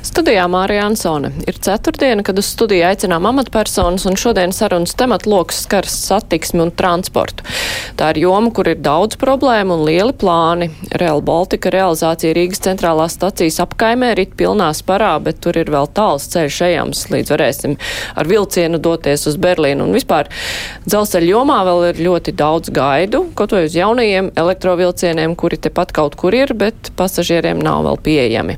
[0.00, 1.28] Studijā Mārija Ansone.
[1.44, 7.44] Ir ceturtdiena, kad uz studiju aicinām amatpersonas, un šodien sarunas tematloks skars satiksmi un transportu.
[8.00, 10.70] Tā ir joma, kur ir daudz problēmu un lieli plāni.
[11.02, 16.30] Real Baltica realizācija Rīgas centrālās stacijas apkaimē rit pilnā sparā, bet tur ir vēl tāls
[16.32, 17.76] ceļš ejams, līdz varēsim
[18.16, 19.84] ar vilcienu doties uz Berlīnu.
[19.84, 20.32] Un vispār
[20.86, 26.16] dzelzceļa jomā vēl ir ļoti daudz gaidu, kaut vai uz jaunajiem elektrovilcieniem, kuri tepat kaut
[26.16, 28.56] kur ir, bet pasažieriem nav vēl pieejami.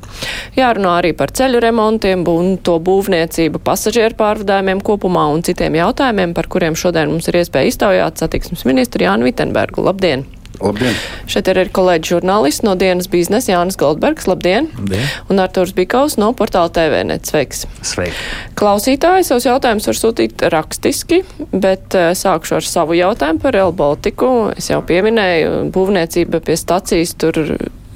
[0.55, 6.49] Jārunā arī par ceļu remontiem un to būvniecību, pasažieru pārvadājumiem kopumā un citiem jautājumiem, par
[6.51, 9.85] kuriem šodien mums ir iespēja iztaujāt satiksmes ministru Jānu Vitenbergu.
[9.85, 10.27] Labdien!
[10.61, 10.93] Labdien!
[11.27, 14.27] Šeit ir kolēģi žurnālisti no dienas biznesa Jānis Goldbergs.
[14.29, 14.69] Labdien!
[14.77, 15.07] Labdien.
[15.33, 17.25] Un Arturs Bikaus no portāla TVNet.
[17.27, 17.65] Sveiks!
[17.83, 18.13] Sveiki!
[18.59, 24.29] Klausītāji savus jautājumus var sūtīt rakstiski, bet uh, sākšu ar savu jautājumu par Real Baltiku.
[24.55, 27.41] Es jau pieminēju, būvniecība pie stacijas tur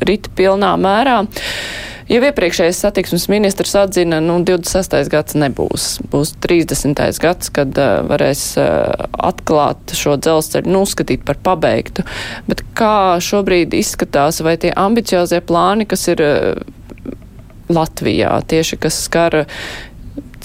[0.02, 1.22] rita pilnā mērā.
[2.08, 4.96] Jau iepriekšējais satiksmes ministrs atzina, nu, 26.
[5.12, 5.88] gads nebūs.
[6.08, 7.02] Būs 30.
[7.20, 12.08] gads, kad uh, varēs uh, atklāt šo dzelzceļu, nu, uzskatīt par pabeigtu.
[12.48, 16.64] Bet kā šobrīd izskatās, vai tie ambiciozie plāni, kas ir uh,
[17.68, 19.42] Latvijā, tieši kas skar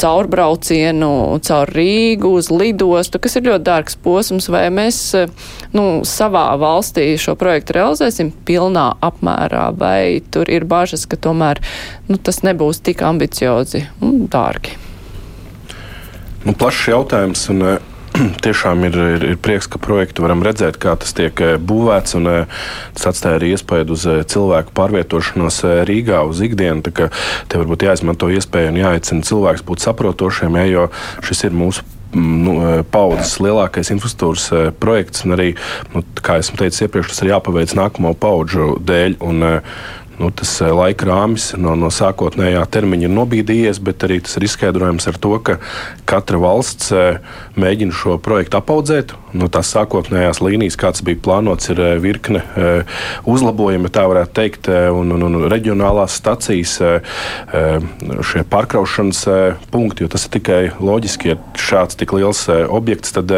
[0.03, 5.00] caurbraucienu caur Rīgu uz lidostu, kas ir ļoti dārgs posms, vai mēs
[5.77, 11.62] nu, savā valstī šo projektu realizēsim pilnā apmērā, vai tur ir bažas, ka tomēr
[12.11, 14.78] nu, tas nebūs tik ambiciozi un dārgi.
[16.42, 17.47] Nu, plašs jautājums.
[17.53, 17.62] Un,
[18.44, 22.16] tiešām ir, ir, ir prieks, ka projektu varam redzēt, kā tas tiek eh, būvēts.
[22.18, 22.60] Un, eh,
[22.96, 26.84] tas atstāja arī iespēju uz eh, cilvēku pārvietošanos Rīgā uz ikdienu.
[26.84, 30.86] Te varbūt jāizmanto iespēju un jāaicina cilvēks būt saprotošiem, ja, jo
[31.24, 32.56] šis ir mūsu mm, nu,
[32.92, 35.24] paudzes lielākais infrastruktūras projekts.
[35.24, 35.52] Arī,
[35.94, 39.18] nu, kā jau teicu iepriekš, tas ir jāpaveic nākamo paudžu dēļ.
[39.24, 39.48] Un,
[40.22, 44.46] nu, tas eh, laika rāmis no, no sākotnējā termiņa ir nobīdījies, bet arī tas ir
[44.46, 45.58] izskaidrojams ar to, ka
[46.08, 47.18] katra valsts eh,
[47.58, 49.16] mēģina šo projektu apaudzēt.
[49.38, 52.42] No tās sākotnējās līnijas, kāds bija plānots, ir eh, virkne
[53.28, 56.74] uzlabojumi, tā varētu teikt, un, un, un reģionālās stacijas,
[58.28, 59.22] šie pārkraušanas
[59.72, 63.32] punkti, jo tas ir tikai loģiski, ja šāds tik liels objekts, tad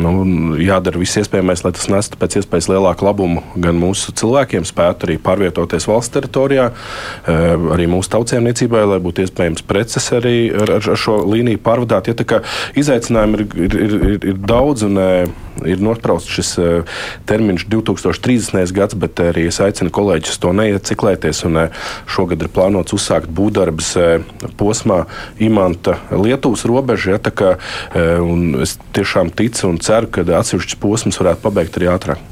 [0.00, 0.12] nu,
[0.60, 5.16] jādara viss iespējamais, lai tas nestu pēc iespējas lielāku labumu gan mūsu cilvēkiem, spētu arī
[5.22, 7.44] pārvietoties valsts teritorijā, eh,
[7.76, 12.12] arī mūsu tautsēmniecībai, lai būtu iespējams preces arī ar, ar šo līniju pārvadāt.
[12.12, 12.40] Ja,
[12.76, 15.05] izaicinājumi ir, ir, ir, ir, daudz un eh,
[15.64, 16.96] ir nosprausts šis eh,
[17.28, 18.72] termiņš 2030.
[18.76, 21.44] gads, bet arī es aicinu kolēģus to neieciklēties.
[21.48, 21.62] Un,
[22.10, 23.92] šogad ir plānots uzsākt būvdarbus
[24.60, 25.02] posmā
[25.42, 27.16] Imanta Lietuvas robeža.
[27.16, 27.52] Ja,
[28.62, 32.22] es tiešām ticu un ceru, ka atsevišķus posmus varētu pabeigt arī ātrāk.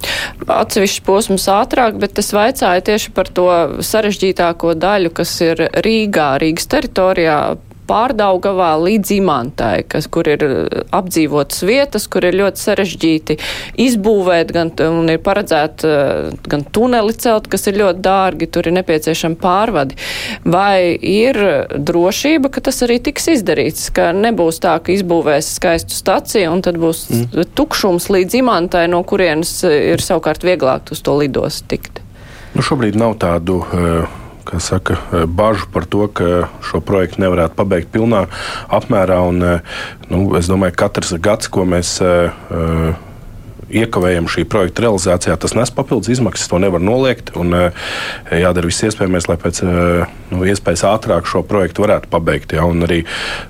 [0.45, 3.49] Atsevišķus posmus ātrāk, bet es vaicāju tieši par to
[3.85, 7.39] sarežģītāko daļu, kas ir Rīgā, Rīgas teritorijā
[7.89, 13.39] pārdaugavā līdz imantai, kas, kur ir uh, apdzīvotas vietas, kur ir ļoti sarežģīti
[13.85, 18.77] izbūvēt, gan, un ir paredzēt uh, gan tuneli celt, kas ir ļoti dārgi, tur ir
[18.79, 19.99] nepieciešami pārvadi.
[20.45, 21.39] Vai ir
[21.75, 26.79] drošība, ka tas arī tiks izdarīts, ka nebūs tā, ka izbūvēs skaistu staciju un tad
[26.81, 27.53] būs mm.
[27.59, 32.01] tukšums līdz imantai, no kurienes ir savukārt vieglāk uz to lidos tikt?
[32.55, 34.21] Nu, šobrīd nav tādu uh,
[34.61, 38.27] saka, bažu par to, ka šo projektu nevarētu pabeigt pilnā
[38.73, 39.21] apmērā.
[39.29, 39.57] Un, e,
[40.11, 42.31] nu, es domāju, ka katrs gads, ko mēs uh,
[43.83, 46.49] iekavējam šī projekta realizācijā, tas nes papildus izmaksas.
[46.51, 47.33] To nevar noliegt.
[47.39, 47.55] Un,
[48.31, 52.55] jādara viss iespējamais, lai pēc nu, iespējas ātrāk šo projektu varētu pabeigt.
[52.57, 53.03] Ja, arī,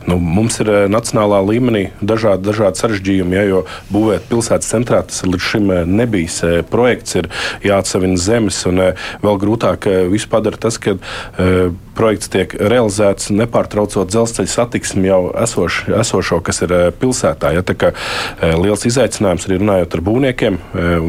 [0.08, 5.48] nu, mums ir nacionālā līmenī dažādi, dažādi sarežģījumi, ja, jo būvēt pilsētas centrā tas līdz
[5.50, 6.40] šim nebijis
[6.70, 7.30] projekts, ir
[7.66, 8.62] jāatsevina zemes.
[8.70, 8.82] Un,
[9.24, 10.96] vēl grūtāk visu padara tas, ka
[11.94, 17.52] projekts tiek realizēts nepārtraucot dzelzceļa satiksmi jau esoš, esošo, kas ir pilsētā.
[17.54, 17.93] Ja, tā kā
[18.58, 20.58] liels izaicinājums arī runājot ar būvniekiem.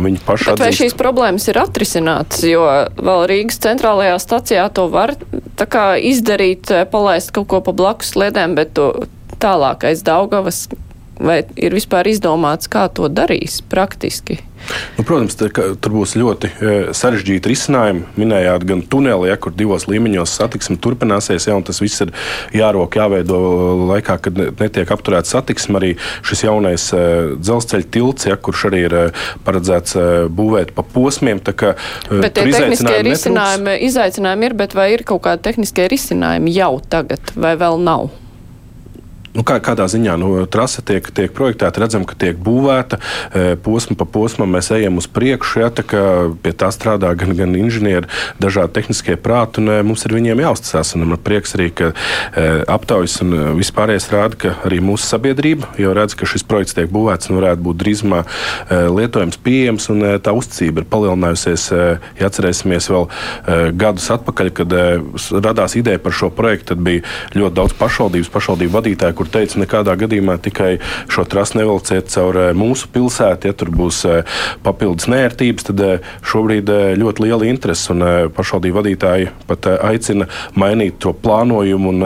[0.06, 0.64] Viņi paši atzīst.
[0.64, 2.66] Vai šīs problēmas ir atrisinātas, jo
[2.98, 5.16] vēl Rīgas centrālajā stacijā to var
[5.62, 8.92] kā, izdarīt, palaist kaut ko pa blakus sliedēm, bet to
[9.42, 10.66] tālākais Daugavas
[11.20, 14.42] vai ir vispār izdomāts, kā to darīs praktiski?
[14.98, 18.06] Nu, protams, tā, tur būs ļoti e, sarežģīti risinājumi.
[18.18, 22.14] Minējāt, gan tuneli, ja, kur divos līmeņos satiksme turpināsies, ja, un tas viss ir
[22.56, 23.38] jārok, jāveido
[23.92, 25.78] laikā, kad netiek apturēta satiksme.
[25.80, 25.92] Arī
[26.26, 27.04] šis jaunais e,
[27.38, 29.06] dzelzceļa tilts, ja, kurš arī ir e,
[29.46, 30.00] paredzēts
[30.36, 31.44] būvēt pa posmiem.
[31.46, 31.76] Kā,
[32.10, 37.36] bet tie tehniskie risinājumi, izaicinājumi ir, bet vai ir kaut kādi tehniskie risinājumi jau tagad,
[37.38, 38.10] vai vēl nav?
[39.36, 43.00] Nu, kā, kādā ziņā nu, trase tiek, tiek projektēta, redzam, ka tiek būvēta
[43.66, 45.84] posma pa posmam, mēs ejam uz priekšu, ja, tā
[46.44, 48.10] pie tā strādā gan, gan inženieri,
[48.42, 50.96] dažādi tehniskie prāti, un mums ir viņiem jāuzticas.
[51.00, 51.92] Man prieks arī, ka
[52.72, 57.32] aptaujas un vispārējais rāda, ka arī mūsu sabiedrība jau redz, ka šis projekts tiek būvēts
[57.32, 58.22] un varētu būt drīzumā
[58.96, 61.68] lietojams, pieejams, un tā uzticība ir palielinājusies.
[62.20, 63.08] Ja atcerēsimies vēl
[63.80, 64.76] gadus atpakaļ, kad
[65.46, 67.04] radās ideja par šo projektu, tad bija
[67.36, 70.78] ļoti daudz pašvaldības, pašvaldību vadītāju, kur teica, nekādā gadījumā tikai
[71.12, 76.14] šo trasu nevelciet caur eh, mūsu pilsētu, ja tur būs eh, papildus nērtības, tad eh,
[76.26, 76.70] šobrīd
[77.02, 78.06] ļoti liela interese un
[78.36, 80.30] pašvaldību vadītāji pat aicina
[80.60, 82.06] mainīt to plānojumu un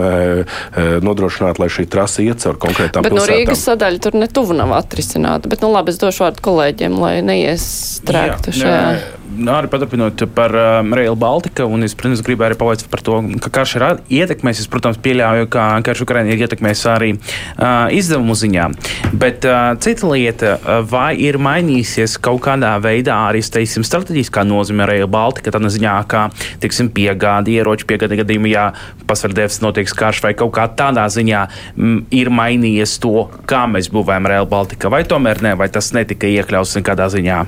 [1.05, 3.27] nodrošināt, lai šī trasa iet caur konkrētām bet pilsētām.
[3.27, 6.99] Bet no Rīgas sadaļa tur netuvu nav atrisināta, bet nu labi, es došu vārdu kolēģiem,
[7.01, 8.75] lai neiestrēgtu šajā.
[8.75, 8.99] Jā.
[8.99, 13.19] Nu, arī paturpinot par um, Rail Baltica, un es, protams, gribēju arī pavaicāt par to,
[13.45, 13.85] ka karš ir
[14.21, 14.63] ietekmējis.
[14.63, 18.69] Es, protams, pieļauju, ka karš Ukraiņā ir ietekmējis arī uh, izdevumu ziņā.
[19.19, 20.55] Bet uh, cita lieta,
[20.89, 26.25] vai ir mainījusies kaut kādā veidā arī, teiksim, strateģiskā nozīme Rail Baltica, tādā ziņā, kā,
[26.63, 28.65] teiksim, piegādi, ieroču piegādi gadījumā, ja
[29.09, 31.45] pasvardēvs notiek karš vai kaut kā tādā ziņā
[31.77, 36.29] m, ir mainījies to, kā mēs būvējam Rail Baltica, vai tomēr ne, vai tas netika
[36.29, 37.45] iekļauts nekādā ziņā.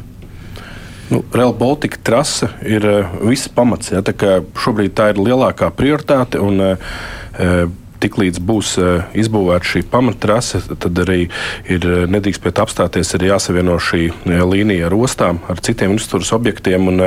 [1.11, 3.91] Nu, Real Baltica trase ir uh, viss pamats.
[3.91, 4.15] Ja, tā
[4.63, 6.39] šobrīd tā ir lielākā prioritāte.
[6.39, 7.65] Un, uh,
[8.01, 11.27] tiklīdz būs uh, izbūvēta šī pamattrase, tad arī
[11.71, 16.87] ir nedrīkst pēc apstāties, ir jāsavieno šī līnija ar ostām, ar citiem infrastruktūras objektiem.
[16.91, 17.01] Un,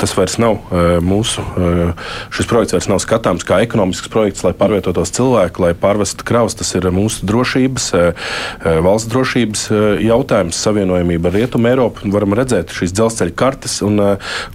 [0.00, 0.72] tas vairs nav
[1.04, 1.42] mūsu,
[2.34, 6.56] šis projekts vairs nav skatāms kā ekonomisks projekts, lai pārvietotos cilvēku, lai pārvestu kravas.
[6.58, 7.86] Tas ir mūsu drošības,
[8.84, 9.64] valsts drošības
[10.04, 12.10] jautājums, savienojamība ar Rietumu Eiropu.
[12.14, 14.00] Varam redzēt šīs dzelzceļa kartes, un,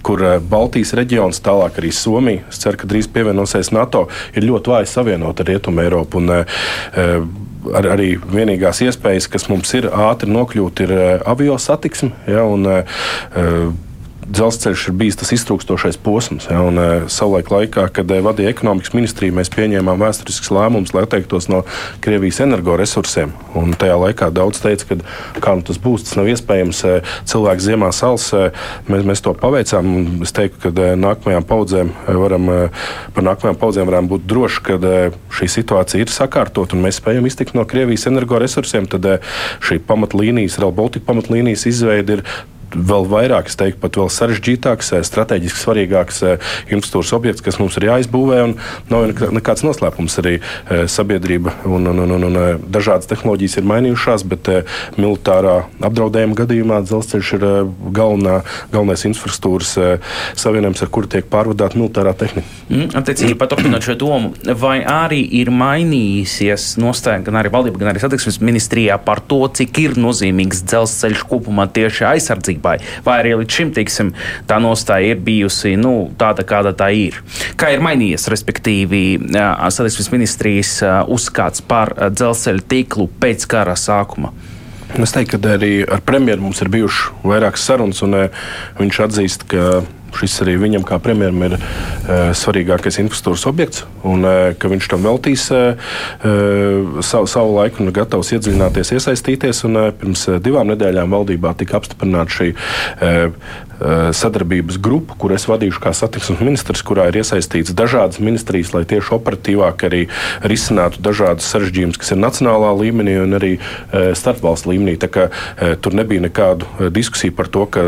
[0.06, 4.06] kur Baltijas reģions, tālāk arī Somija, es ceru, ka drīz pievienosies NATO,
[4.36, 6.18] ir ļoti vāji savienot ar Rietumu Rietumu Eiropu.
[6.18, 12.12] Un, eh, ar, arī vienīgās iespējas, kas mums ir ātri nokļūt, ir eh, avio satiksme.
[12.26, 13.72] Ja, un, uh,
[14.30, 16.46] dzelzceļš ir bijis tas iztrūkstošais posms.
[16.50, 21.04] Ja, un, uh, savulaik, laikā, kad uh, vadīja ekonomikas ministrija, mēs pieņēmām vēsturisks lēmums, lai
[21.06, 21.62] atteiktos no
[22.04, 23.34] Krievijas energoresursiem.
[23.58, 26.82] Un tajā laikā daudz teica, ka kā nu tas būs, tas nav iespējams.
[26.86, 28.30] Uh, cilvēks ziemā sals,
[28.90, 30.22] mēs, mēs to paveicām.
[30.24, 32.48] Es teiktu, ka nākamajām paudzēm varam,
[33.14, 34.78] par nākamajām paudzēm varam būt droši, ka
[35.36, 38.88] šī situācija ir sakārtot un mēs spējam iztikt no Krievijas energoresursiem.
[38.90, 39.10] Tad
[39.64, 42.24] šī pamatlīnijas, Real Baltica pamatlīnijas izveide ir
[42.74, 47.76] vēl vairāk, es teiktu, pat vēl sarežģītāks, eh, strateģiski svarīgāks eh, infrastruktūras objekts, kas mums
[47.78, 48.40] ir jāizbūvē.
[48.90, 52.38] Nav nekāds noslēpums arī eh, sabiedrība un, un, un, un, un
[52.70, 54.50] dažādas tehnoloģijas ir mainījušās, bet
[55.00, 57.46] militārā apdraudējuma gadījumā dzelzceļš ir
[57.96, 58.40] galvenā,
[58.72, 59.74] galvenais infrastruktūras
[60.38, 62.46] savienojums, ar kuru tiek pārvadāta militārā tehnika.
[62.70, 68.02] Mm, attiecīgi, paturpinot šo domu, vai arī ir mainījusies nostāja gan arī valdība, gan arī
[68.02, 72.59] satiksmes ministrijā par to, cik ir nozīmīgs dzelzceļš kopumā tieši aizsardzībai?
[72.60, 74.12] Kārtībai, vai arī līdz šim tiksim,
[74.46, 77.20] tā nostāja ir bijusi nu, tāda, kāda tā ir.
[77.56, 79.18] Kā ir mainījies, respektīvi,
[79.70, 84.32] satiksmes ministrijas uzskats par dzelzceļa tīklu pēc kara sākuma?
[84.90, 88.16] Es teiktu, ka arī ar premjeru mums ir bijušas vairākas sarunas, un
[88.80, 89.84] viņš atzīst, ka
[90.16, 91.60] šis arī viņam, kā premjeram, ir e,
[92.36, 95.62] svarīgākais infrastruktūras objekts, un e, ka viņš tam veltīs e,
[97.06, 99.64] savu, savu laiku un ir gatavs iedziļināties, iesaistīties.
[99.68, 102.52] Un, e, pirms divām nedēļām valdībā tika apstiprināta šī
[103.80, 108.82] Eh, sadarbības grupu, kur es vadīšu kā satiksmes ministrs, kurā ir iesaistīts dažādas ministrijas, lai
[108.84, 110.02] tieši operatīvāk arī
[110.44, 114.98] risinātu dažādas sarežģījumus, kas ir nacionālā līmenī un arī eh, starpvalstu līmenī.
[115.00, 115.24] Tā kā,
[115.56, 117.86] eh, tur nebija nekādu diskusiju par to, ka,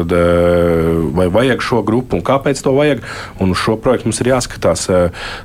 [1.12, 3.02] vai vajag šo grupu un kāpēc to vajag.
[3.42, 4.86] Un uz šo projektu mums ir jāskatās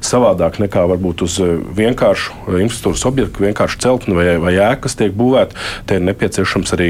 [0.06, 1.38] savādāk nekā varbūt uz
[1.78, 5.58] vienkāršu infrastruktūras objektu, vienkāršu celtni vai, vai ēku, kas tiek būvēta.
[5.88, 6.90] Te ir nepieciešams arī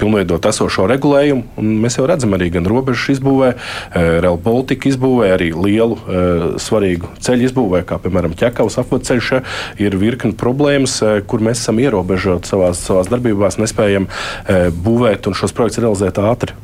[0.00, 1.46] pilnveidot esošo regulējumu.
[1.60, 6.46] Un mēs jau redzam arī gan robežu izbūvē, eh, Real Baltica izbūvē, arī lielu eh,
[6.60, 9.32] svarīgu ceļu izbūvē, kā piemēram ķekavas apvedceļš,
[9.82, 14.08] ir virkni problēmas, eh, kur mēs esam ierobežoti savās, savās darbībās, nespējam
[14.84, 16.54] būvēt un šos projektus realizēt ātri.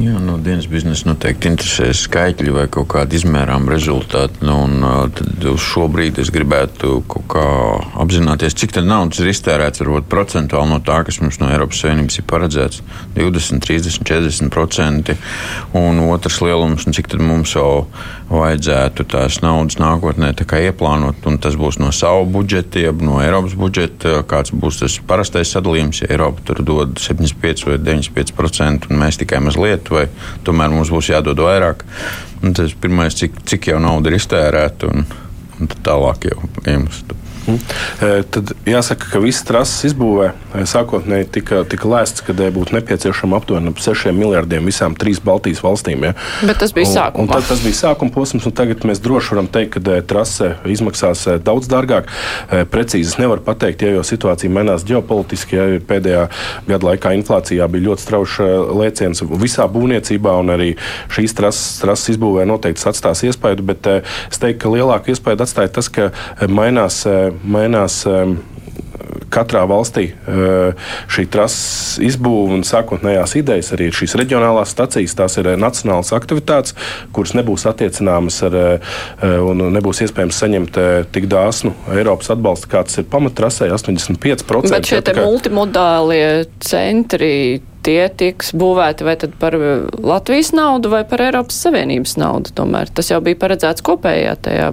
[0.00, 4.40] Jā, no dienas biznesa noteikti interesē skaitļi vai kaut kādi izmērām rezultāti.
[4.40, 4.78] Nu, un,
[5.12, 7.02] tad uz šo brīdi es gribētu
[8.00, 12.16] apzināties, cik daudz naudas ir iztērēts varbūt procentuāli no tā, kas mums no Eiropas Savienības
[12.22, 12.80] ir paredzēts-
[13.18, 15.18] 20, 30, 40 procenti.
[15.76, 17.86] Un otrs lielums, un cik mums jau
[18.32, 24.22] vajadzētu tās naudas nākotnē ieplānot, un tas būs no savu budžeta, jeb no Eiropas budžeta,
[24.28, 26.02] kāds būs tas parastais sadalījums.
[26.02, 30.06] Ja Eiropa tur dod 75 vai 95 procentu, un mēs tikai mazliet vai
[30.46, 31.84] tomēr mums būs jādod vairāk.
[32.42, 34.90] Un tas pirmais, cik, cik jau nauda ir iztērēta.
[34.90, 35.06] Un,
[35.60, 37.18] un tālāk jau iemestu.
[37.42, 37.58] Mm.
[38.30, 40.28] Tad jāsaka, ka viss trases izbūvē
[40.68, 46.04] sākotnēji tika, tika lēsts, ka būtu nepieciešama aptuveni 6 miljardiem visām trīs Baltijas valstīm.
[46.06, 46.12] Ja?
[46.46, 47.48] Bet tas bija sākuma posms.
[47.50, 52.12] Tas bija sākuma posms, un tagad mēs droši varam teikt, ka trase izmaksās daudz dārgāk.
[52.70, 56.28] Precīzi es nevaru pateikt, ja jau situācija mainās ģeopolitiski, ja pēdējā
[56.70, 58.48] gada laikā inflācijā bija ļoti strauji
[58.82, 60.70] lēciens visā būvniecībā, un arī
[61.10, 65.90] šīs trases, trases izbūvē noteikti atstās iespēju, bet es teiktu, ka lielāku iespēju atstāja tas,
[65.92, 66.10] ka
[66.48, 67.02] mainās
[67.42, 68.38] mainās um,
[69.32, 70.10] katrā valstī
[71.12, 76.76] šī trases izbūve un sākotnējās idejas, arī šīs reģionālās stacijas, tās ir nacionālas aktivitātes,
[77.16, 78.58] kuras nebūs attiecināmas ar,
[79.48, 80.80] un nebūs iespējams saņemt
[81.14, 84.72] tik dāsnu Eiropas atbalstu, kāds ir pamatrasē 85%.
[84.72, 86.24] Bet šie ja, multimodālie
[86.62, 87.34] centri
[87.82, 89.56] tie tiks būvēti vai par
[89.98, 92.54] Latvijas naudu vai par Eiropas Savienības naudu.
[92.54, 94.72] Tomēr tas jau bija paredzēts kopējā tajā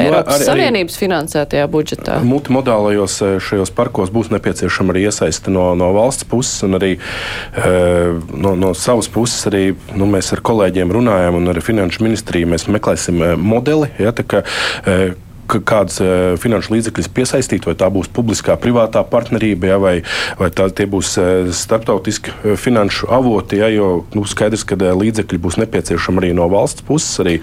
[0.00, 2.18] Eiropas arī, Savienības finansētajā budžetā.
[2.26, 8.12] Multimodālajos eh, šajos parkos būs nepieciešama arī iesaiste no, no valsts puses un arī eh,
[8.34, 9.42] no, no savas puses.
[9.50, 9.64] Arī,
[9.96, 13.90] nu, mēs ar kolēģiem runājam un ar finanšu ministriju mēs meklēsim eh, modeli.
[14.00, 14.44] Ja, tā, ka,
[15.50, 15.96] kādas
[16.38, 19.96] finanšu līdzekļus piesaistīt, vai tā būs publiskā, privātā partnerība, ja, vai,
[20.38, 21.16] vai tā, tie būs
[21.58, 23.58] starptautiski finanšu avoti.
[23.58, 27.18] Ja, jo nu, skaidrs, ka līdzekļi būs nepieciešami arī no valsts puses.
[27.24, 27.40] Arī,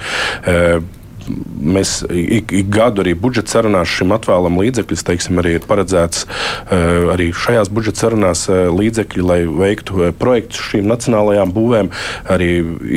[1.27, 5.05] mēs ik, ik gadu arī budžeta sarunās šim atvēlam līdzekļus.
[5.07, 10.63] Teiksim, arī ir paredzēts uh, arī šajās budžeta sarunās uh, līdzekļi, lai veiktu uh, projektus
[10.72, 11.91] šīm nacionālajām būvēm,
[12.34, 12.50] arī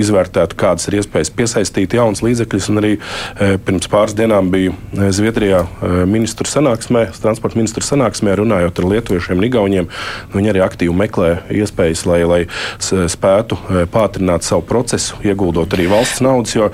[0.03, 2.71] izvērtētu, kādas ir iespējas piesaistīt jaunas līdzekļus.
[2.81, 2.93] Arī
[3.67, 4.73] pirms pāris dienām biju
[5.13, 5.59] Zviedrijā
[6.09, 9.91] ministru sanāksmē, transporta ministru sanāksmē, runājot ar lietuviešiem un igauniem.
[10.33, 12.41] Viņi arī aktīvi meklē iespējas, lai, lai
[12.81, 13.59] spētu
[13.93, 16.71] pātrināt savu procesu, ieguldot arī valsts naudas, jo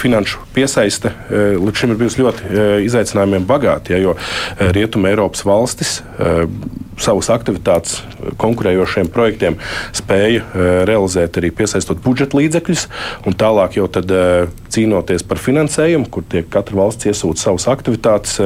[0.00, 5.10] finanšu piesaiste eh, līdz šim ir bijusi ļoti eh, izaicinājumiem bagāta, ja, jo eh, Rietuma
[5.12, 6.00] Eiropas valstis
[7.00, 8.02] savus aktivitātes
[8.40, 9.54] konkurējošiem projektiem
[9.96, 10.42] spēja
[10.84, 12.82] realizēt arī piesaistot budžeta līdzekļus,
[13.24, 14.12] un tālāk jau tad,
[14.68, 18.36] cīnoties par finansējumu, kur tiek katra valsts iesūta savas aktivitātes,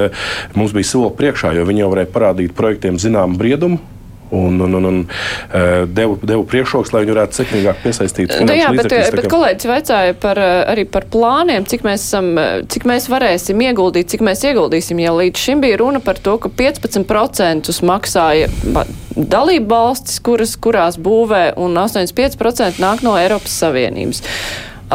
[0.54, 3.82] mums bija soli priekšā, jo viņi jau varēja parādīt projektiem zināmu briedumu
[4.30, 8.34] un, un, un, un uh, devu, devu priekšroks, lai viņi varētu sekmīgāk piesaistīt.
[8.46, 9.30] Nu, jā, bet, bet kā...
[9.32, 12.34] kolēģis vaicāja par, uh, arī par plāniem, cik mēs, esam,
[12.70, 15.02] cik mēs varēsim ieguldīt, cik mēs ieguldīsim.
[15.04, 18.50] Ja līdz šim bija runa par to, ka 15% maksāja
[19.14, 24.22] dalību valstis, kuras, kurās būvē, un 85% nāk no Eiropas Savienības.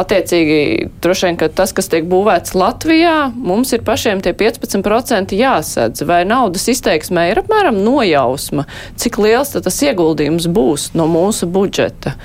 [0.00, 6.04] Attiecīgi, droši vien, ka tas, kas tiek būvēts Latvijā, mums ir pašiem tie 15% jāsadz.
[6.08, 8.66] Vai naudas izteiksmē ir apmēram nojausma,
[9.00, 12.16] cik liels tas ieguldījums būs no mūsu budžeta?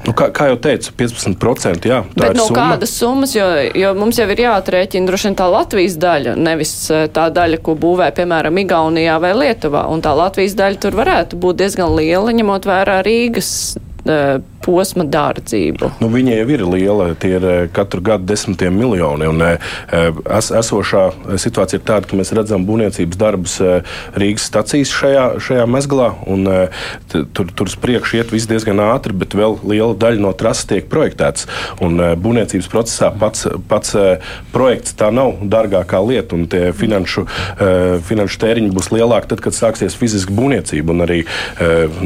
[0.00, 1.84] Nu, kā, kā jau teicu, 15%.
[1.90, 2.70] Jā, Bet no summa.
[2.72, 3.44] kādas summas, jo,
[3.76, 7.76] jo mums jau ir jāatrēķina droši vien tā Latvijas daļa, nevis eh, tā daļa, ko
[7.76, 9.84] būvē, piemēram, Igaunijā vai Lietuvā.
[9.92, 13.52] Un tā Latvijas daļa tur varētu būt diezgan liela, ņemot vērā Rīgas
[14.64, 15.90] posma dārdzību?
[16.02, 19.28] Nu, viņa jau ir liela, tie ir eh, katru gadu desmitiem miljoni.
[19.30, 19.70] Un, eh,
[20.36, 21.04] es, esošā
[21.40, 23.56] situācija ir tāda, ka mēs redzam būvniecības darbus
[24.18, 26.46] Rīgas stacijas šajā, šajā mezglā, un
[27.10, 30.88] tur, tur uz priekšu iet viss diezgan ātri, bet vēl liela daļa no trases tiek
[30.92, 31.46] projektēts.
[31.84, 33.96] Un būvniecības procesā pats, pats
[34.54, 37.26] projekts tā nav dārgākā lieta, un tie finanšu,
[38.08, 40.94] finanšu tēriņi būs lielāki tad, kad sāksies fiziska būvniecība.
[40.94, 41.20] Un arī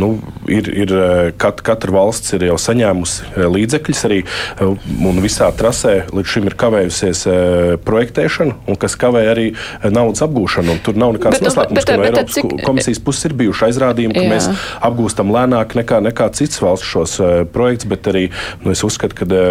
[0.00, 0.14] nu,
[0.50, 0.94] ir, ir
[1.40, 6.50] kat, katra valsts ir jau saņēmusi eh, līdzekļus arī, eh, un visā trasē līdz šim
[6.50, 9.46] ir kavējusies eh, projektēšana, un kas kavē arī
[9.84, 10.78] naudas apgūšanu.
[10.84, 12.52] Tur nav nekāds noslēpums, ka no Eiropas cik...
[12.66, 14.32] komisijas puses ir bijuši aizrādījumi, ka Jā.
[14.34, 17.16] mēs apgūstam lēnāk nekā, nekā citas valsts šos
[17.54, 18.26] projektus, bet arī
[18.64, 19.42] nu, es uzskatu, ka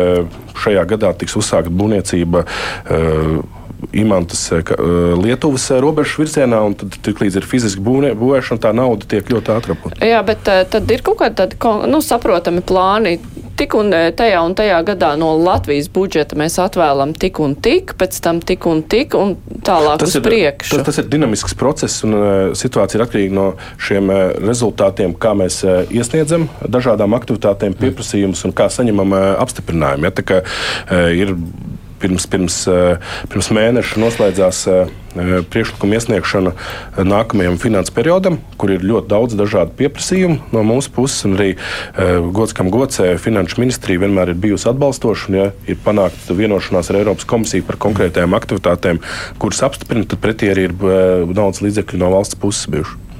[0.63, 2.45] šajā gadā tiks uzsākta būvniecība.
[2.83, 4.75] Uh, imantas eh, eh,
[5.23, 9.53] Lietuvas eh, robežas virzienā, un tad tiklīdz ir fiziski būvē, būvēšana, tā nauda tiek ļoti
[9.53, 9.99] atrapota.
[10.05, 13.17] Jā, bet tad ir kaut kādi tādi nu, saprotami plāni.
[13.53, 18.17] Tik un tajā un tajā gadā no Latvijas budžeta mēs atvēlam tik un tik, pēc
[18.25, 20.79] tam tik un tik, un tālāk tas uz ir, priekšu.
[20.79, 22.17] Tas, tas ir dinamisks process, un
[22.57, 23.45] situācija ir atkarīga no
[23.77, 24.09] šiem
[24.41, 25.59] rezultātiem, kā mēs
[25.93, 30.09] iesniedzam dažādām aktivitātēm pieprasījumus un kā saņemam apstiprinājumu.
[30.09, 31.35] Ja, tā, uh, ir
[32.03, 32.98] pirms, pirms, eh,
[33.31, 34.91] pirms mēneša noslēdzās eh,
[35.53, 36.53] priekšlikuma iesniegšana
[37.05, 41.24] nākamajam finanses periodam, kur ir ļoti daudz dažādu pieprasījumu no mūsu puses.
[41.29, 45.31] Arī eh, gods, kam gods, Finanšu ministrija vienmēr ir bijusi atbalstoša.
[45.33, 49.01] Ja ir panākta vienošanās ar Eiropas komisiju par konkrētajām aktivitātēm,
[49.41, 50.77] kuras apstiprina, tad pretī arī ir
[51.29, 53.12] naudas līdzekļi no valsts puses bijuši.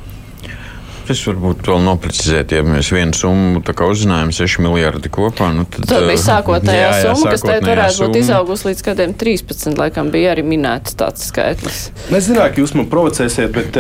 [1.12, 5.50] Es varbūt vēl noprecizēt, ja mēs vienu summu uzzinājām, 6 miljardi kopā.
[5.52, 8.08] Nu tad, tad bija sākotnējā jā, jā, summa, kas teikt varētu summa.
[8.08, 11.82] būt izaugusi līdz kādiem 13, laikam bija arī minēts tāds skaitlis.
[12.08, 13.80] Es zināju, ka jūs man provocēsiet, bet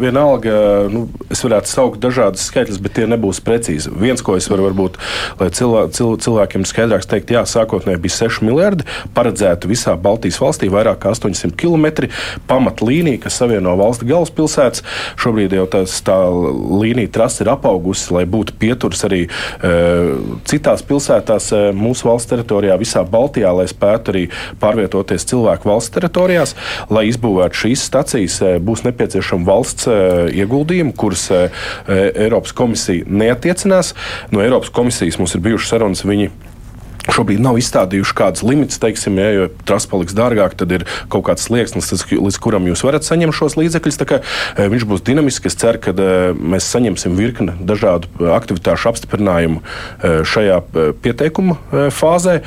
[0.00, 0.54] vienalga,
[0.92, 3.92] nu, es varētu saukt dažādas skaitļus, bet tie nebūs precīzi.
[4.00, 4.96] Viens, ko es varu varbūt,
[5.42, 10.72] lai cilvē, cil, cilvēkiem skaidrāks teikt, jā, sākotnēji bija 6 miljardi, paredzēta visā Baltijas valstī
[10.72, 12.08] vairāk kā 800 km
[12.48, 14.86] pamatlīnija, kas savieno valsts galvaspilsētas.
[15.20, 16.29] Šobrīd jau tas tā
[16.80, 22.78] līnija trasa ir apaugusi, lai būtu pieturs arī uh, citās pilsētās uh, mūsu valsts teritorijā,
[22.80, 24.24] visā Baltijā, lai spētu arī
[24.62, 26.54] pārvietoties cilvēku valsts teritorijās.
[26.92, 33.94] Lai izbūvētu šīs stacijas, uh, būs nepieciešama valsts ieguldījumi, kurus Eiropas komisija neatiecinās.
[34.34, 36.04] No Eiropas komisijas mums ir bijušas sarunas.
[36.06, 36.30] Viņi
[37.08, 41.46] Šobrīd nav izstādījuši kādus limitus, teiksim, ja, jo trasa paliks dārgāk, tad ir kaut kāds
[41.48, 44.00] slieksnis, līdz kuram jūs varat saņemt šos līdzekļus.
[44.00, 45.50] E, viņš būs dinamisks.
[45.50, 49.62] Es ceru, ka e, mēs saņemsim virkni dažādu e, aktivitāšu apstiprinājumu
[50.00, 50.60] šajā
[51.02, 51.56] pieteikuma
[51.94, 52.40] fāzē.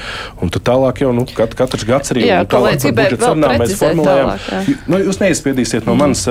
[0.44, 3.76] Un tad tālāk jau nu, kat, katrs gads arī jā, tālāk par budžeta sarunām mēs
[3.80, 4.32] formulējam.
[4.46, 6.24] Tālāk, nu, jūs neizspiedīsiet no manis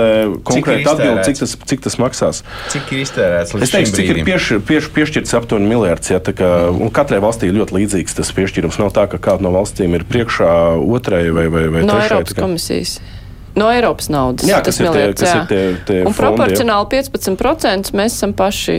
[0.47, 2.43] konkrēti atbildi, cik tas, cik tas maksās.
[2.73, 3.57] Cik ir iztērēts?
[3.63, 6.11] Es teikšu, cik ir piešķirts pieš, pieš, aptuveni miljards.
[6.13, 6.51] Ja, kā,
[6.95, 8.79] katrai valstī ir ļoti līdzīgs tas piešķīrums.
[8.83, 12.09] Nav tā, ka kāda no valstīm ir priekšā otrai vai, vai, vai no trešai.
[12.09, 12.97] Eiropas komisijas.
[13.59, 14.49] No Eiropas naudas.
[14.49, 15.39] Jā, tas ir tie, kas jā.
[15.41, 17.09] ir tie, tie Un fondi, proporcionāli jā.
[17.13, 18.79] 15% mēs esam paši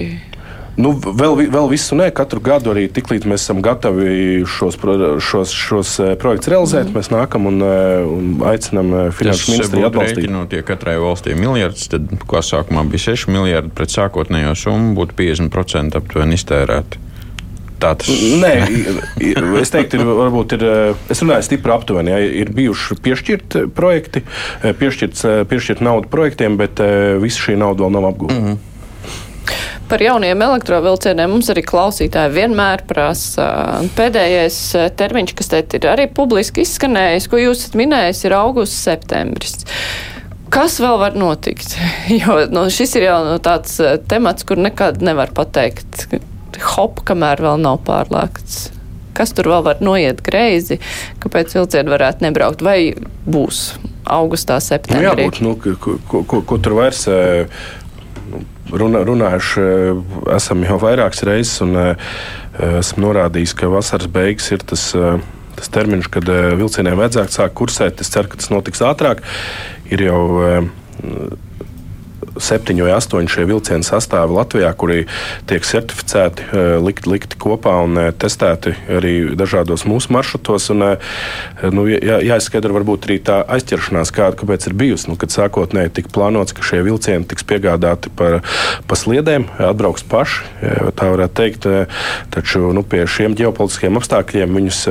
[0.74, 4.80] Nu, vēl, vēl visu nē, katru gadu arī tiklīdz mēs esam gatavi šos,
[5.22, 6.96] šos, šos eh, projektus realizēt, mm.
[6.98, 10.24] mēs nākam un, eh, un aicinām eh, finanšu ministriju atbalstīt.
[10.24, 14.96] Rēķinot, ja katrai valstī ir miljards, tad, kā sākumā bija 6 miljardi, pret sākotnējo summu
[14.98, 17.04] būtu 50% aptuveni iztērēti
[17.84, 18.10] tā tas
[18.44, 18.54] Nē,
[19.62, 20.68] es teiktu, ir, varbūt ir,
[21.12, 24.24] es runāju stipri aptuveni, ja, ir bijuši piešķirt projekti,
[24.82, 26.82] piešķirt, piešķirt naudu projektiem, bet
[27.24, 28.38] visa šī nauda vēl nav apgūta.
[28.40, 28.62] Mm -hmm.
[29.90, 33.46] Par jauniem elektrovilcieniem mums arī klausītāji vienmēr prasa.
[33.98, 34.58] Pēdējais
[34.98, 39.66] termiņš, kas te ir arī publiski izskanējis, ko jūs esat minējis, ir augusts, septembris.
[40.54, 41.76] Kas vēl var notikt?
[42.22, 46.08] Jo nu, šis ir jau nu, tāds temats, kur nekad nevar pateikt,
[46.62, 48.72] hop, kamēr vēl nav pārlākts.
[49.14, 50.80] Kas tur vēl var noiet greizi,
[51.22, 52.96] kāpēc vilcieni varētu nebraukt, vai
[53.30, 53.76] būs
[54.10, 55.06] augustā, septembrī?
[55.06, 57.06] Nu, jābūt, nu, ko, ko, ko, ko tur vairs
[58.32, 58.42] nu,
[58.74, 59.68] runā, runājuši,
[60.34, 61.78] esam jau vairākas reizes, un
[62.82, 64.90] esam norādījis, ka vasaras beigas ir tas,
[65.60, 68.02] tas termiņš, kad vilcieniem vajadzētu sākt kursēt.
[68.02, 69.22] Es ceru, ka tas notiks ātrāk.
[69.94, 70.24] Ir jau
[72.40, 75.06] septiņi vai astoņi šie vilcienu sastāvi Latvijā, kuri
[75.50, 80.70] tiek certificēti, eh, likt, likti kopā un eh, testēti arī dažādos mūsu maršrutos.
[80.74, 80.98] Un, eh,
[81.72, 85.10] nu, jā, jāizskaidro varbūt arī tā aizķeršanās, kāda kāpēc ir bijusi.
[85.12, 88.42] Nu, kad sākotnēji tika plānots, ka šie vilcieni tiks piegādāti pa,
[88.88, 90.44] pa sliedēm, atbrauks paši,
[90.98, 91.70] tā varētu teikt.
[92.34, 94.84] Taču nu, pie šiem ģeopolitiskiem apstākļiem viņus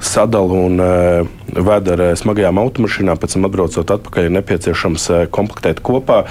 [0.00, 5.22] sadala un uh, ved ar uh, smagajām automašīnām, pēc tam atbraucot atpakaļ, ir nepieciešams uh,
[5.32, 6.24] komplektēt kopā,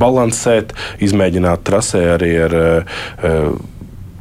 [0.00, 2.56] balansēt, izmēģināt trasē arī ar.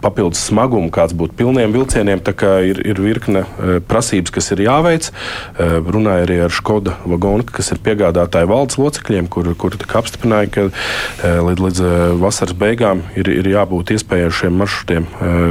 [0.03, 2.21] Papildus smagumu, kāds būtu pilniem vilcieniem.
[2.69, 5.09] Ir, ir virkne e, prasības, kas ir jāveic.
[5.09, 10.65] E, runāju arī ar Skoda vagonu, kas ir piegādātāji valdes locekļiem, kur, kur apstiprināja, ka
[10.69, 11.83] e, līdz, līdz
[12.21, 15.07] vasaras beigām ir, ir jābūt iespējai šiem maršrutiem,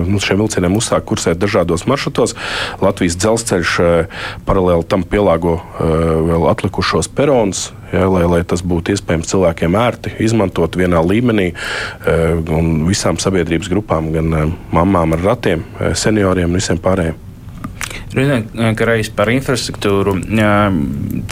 [0.08, 2.36] nu, šiem vilcieniem uzsākt kursēt dažādos maršrutos.
[2.84, 3.74] Latvijas dzelzceļš
[4.48, 10.76] paralēli tam pielāgo vēl atlikušos peronus ja, lai, lai tas būtu iespējams cilvēkiem ērti izmantot
[10.80, 11.48] vienā līmenī
[12.58, 17.27] un visām sabiedrības grupām, gan mamām ar ratiem, senioriem un visiem pārējiem.
[18.14, 20.14] Runājot eh, par infrastruktūru,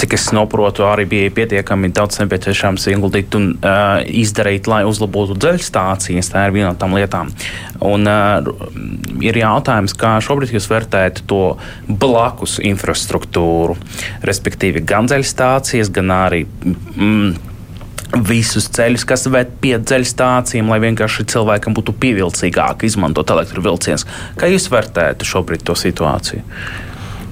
[0.01, 5.67] cik es saprotu, arī bija pietiekami daudz nepieciešams ieguldīt un uh, izdarīt, lai uzlabotu dzelzceļa
[5.67, 6.31] stācijas.
[6.33, 7.33] Tā ir viena no tām lietām.
[7.85, 8.47] Un, uh,
[9.25, 11.57] ir jautājums, kā šobrīd jūs vērtējat to
[11.89, 13.79] blakus infrastruktūru,
[14.27, 16.45] respektīvi gan dzelzceļa stācijas, gan arī.
[16.97, 17.56] Mm,
[18.27, 24.07] visus ceļus, kas ved pie dzelzceļa stācijām, lai vienkārši cilvēkam būtu pievilcīgāk izmantot elektrovielcienus.
[24.39, 26.45] Kā jūs vērtējat šobrīd to situāciju?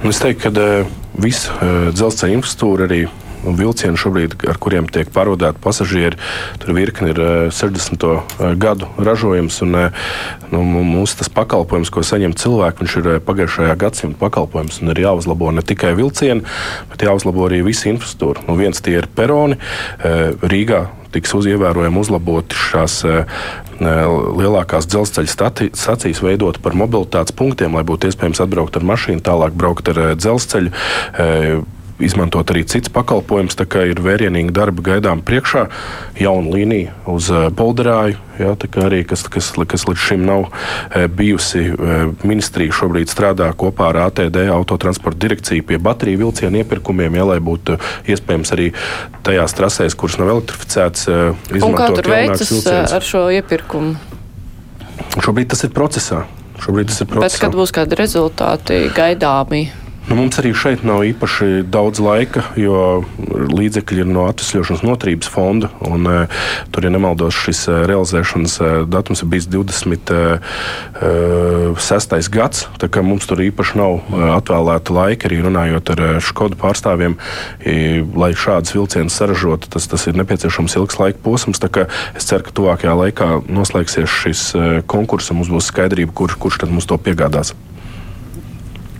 [0.04, 3.04] Es teiktu, ka uh, visa uh, dzelzceļa infrastruktūra arī
[3.44, 6.18] vilcieni šobrīd, ar kuriem tiek pārvadāti pasažieri.
[6.62, 7.20] Tur virkni ir
[7.54, 8.07] 60.
[8.61, 9.61] gadu ražojums.
[9.66, 9.76] Un,
[10.54, 14.80] nu, mūsu tas pakalpojums, ko saņem cilvēki, viņš ir pagājušajā gadsimta pakalpojums.
[14.83, 16.44] Un ir jāuzlabo ne tikai vilcieni,
[16.92, 18.46] bet jāuzlabo arī visa infrastruktūra.
[18.48, 19.61] Nu, viens tie ir peroni
[20.04, 23.04] Rīgā tiks ievērojami uzlaboti šās
[23.78, 25.30] lielākās dzelzceļa
[25.74, 30.70] stacijas, veidot par mobilitātes punktiem, lai būtu iespējams atbraukt ar mašīnu, tālāk braukt ar dzelzceļu
[32.02, 33.57] izmantot arī cits pakalpojums.
[33.59, 35.66] Tā kā ir vērienīgi darbi gaidām priekšā,
[36.18, 40.48] jauna līnija uz Polderāju, jā, arī, kas, kas, kas līdz šim nav
[41.14, 41.66] bijusi.
[42.26, 47.78] Ministrija šobrīd strādā kopā ar ATD autotransporta direkciju pie bateriju vilcienu iepirkumiem, jā, lai būtu
[48.11, 48.70] iespējams arī
[49.26, 51.07] tajās trasēs, kuras nav elektrificētas,
[51.54, 52.00] izmantot.
[52.00, 52.50] Tur veicas
[52.98, 53.94] ar šo iepirkumu?
[55.22, 56.24] Šobrīd tas ir procesā.
[56.62, 57.26] Šobrīd tas ir procesā.
[57.26, 59.66] Bet kad būs kādi rezultāti gaidāmi?
[60.04, 65.70] Nu, mums arī šeit nav īpaši daudz laika, jo līdzekļi ir no atvesļošanas noturības fonda.
[65.88, 66.26] Un, e,
[66.74, 70.12] tur, ja nemaldos, šis e, realizēšanas e, datums ir bijis 26.
[71.00, 72.68] E, gads.
[73.00, 77.16] Mums tur īpaši nav e, atvēlēta laika, arī runājot ar Škodu pārstāvjiem.
[77.64, 81.64] I, lai šādas vilcienus saražotu, tas, tas ir nepieciešams ilgs laika posms.
[82.12, 84.50] Es ceru, ka tuvākajā laikā noslēgsies šis
[84.84, 87.56] konkurss un mums būs skaidrība, kur, kurš tad mums to piegādās.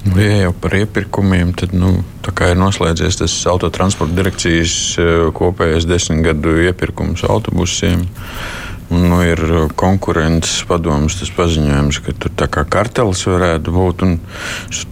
[0.05, 1.95] Nu, ja jau par iepirkumiem, tad nu,
[2.29, 8.05] ir noslēdzies tas autotransporta direkcijas eh, kopējais desmit gadu iepirkums autobusiem.
[8.93, 9.41] Un, nu, ir
[9.81, 14.05] konkurences padomus paziņojums, ka tur tā kā kartelis varētu būt.
[14.05, 14.19] Un,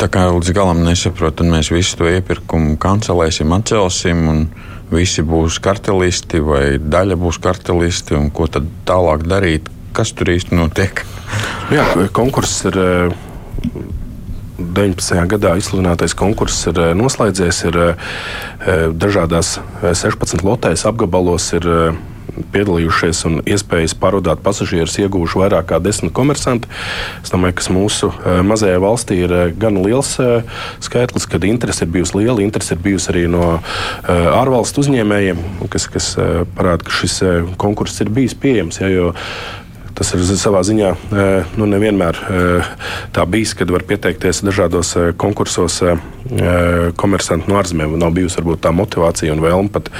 [0.00, 4.46] tā kā līdz galam nesaprotu, tad mēs visu to iepirkumu kancelēsim, atcelsim.
[4.92, 8.16] Visi būs kartelisti vai daļa būs kartelisti.
[8.36, 9.68] Ko tad tālāk darīt?
[9.92, 11.04] Kas tur īsti notiek?
[11.72, 11.84] Jā,
[12.16, 13.20] konkurss ir eh,
[14.62, 15.26] 19.
[15.34, 17.64] gadā izsludinātais konkurss ir eh, noslēdzies.
[17.70, 21.68] Ir eh, dažādās 16 eh, lotēs apgabalos ir
[22.52, 26.70] piedalījušies un iespējas pārvadāt pasažierus ieguvuši vairāk kā desmit komersanti.
[27.20, 28.08] Es domāju, ka mūsu
[28.48, 30.14] mazajā valstī ir gan liels
[30.80, 32.38] skaitlis, kad interese ir bijusi liela.
[32.40, 33.50] Interese ir bijusi arī no
[34.08, 35.42] ārvalstu uzņēmējiem,
[35.74, 36.08] kas, kas
[36.56, 37.18] parāda, ka šis
[37.60, 38.80] konkurss ir bijis pieejams.
[38.80, 39.10] Ja,
[39.96, 40.90] Tas ir savā ziņā
[41.58, 42.18] nu, nevienmēr
[43.14, 45.80] tā bijis, kad var pieteikties dažādos konkursos
[47.00, 47.98] komersanti no ārzemēm.
[48.00, 49.90] Nav bijusi varbūt tā motivācija un vēlme pat.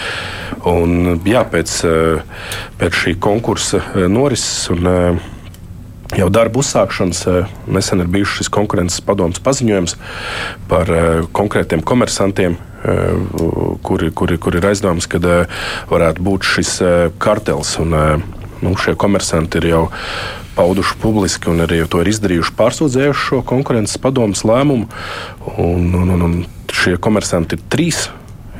[0.68, 1.76] Un, jā, pēc,
[2.81, 4.90] pēc šī konkursa norises un
[6.16, 7.24] jau darbu uzsākšanas
[7.72, 9.96] nesen ir bijis šis konkurences padomus paziņojums
[10.70, 10.92] par
[11.37, 12.59] konkrētiem komersantiem,
[13.87, 15.20] kuri, kuri, kuri ir aizdomas, ka
[15.90, 16.78] varētu būt šis
[17.22, 17.76] kartels.
[17.83, 17.96] Un,
[18.62, 19.83] nu, šie komersanti ir jau
[20.57, 24.88] pauduši publiski un arī to ir izdarījuši, pārsūdzējuši šo konkurences padomus lēmumu.
[25.57, 26.35] Un, un, un, un
[26.72, 28.09] šie komersanti ir trīs.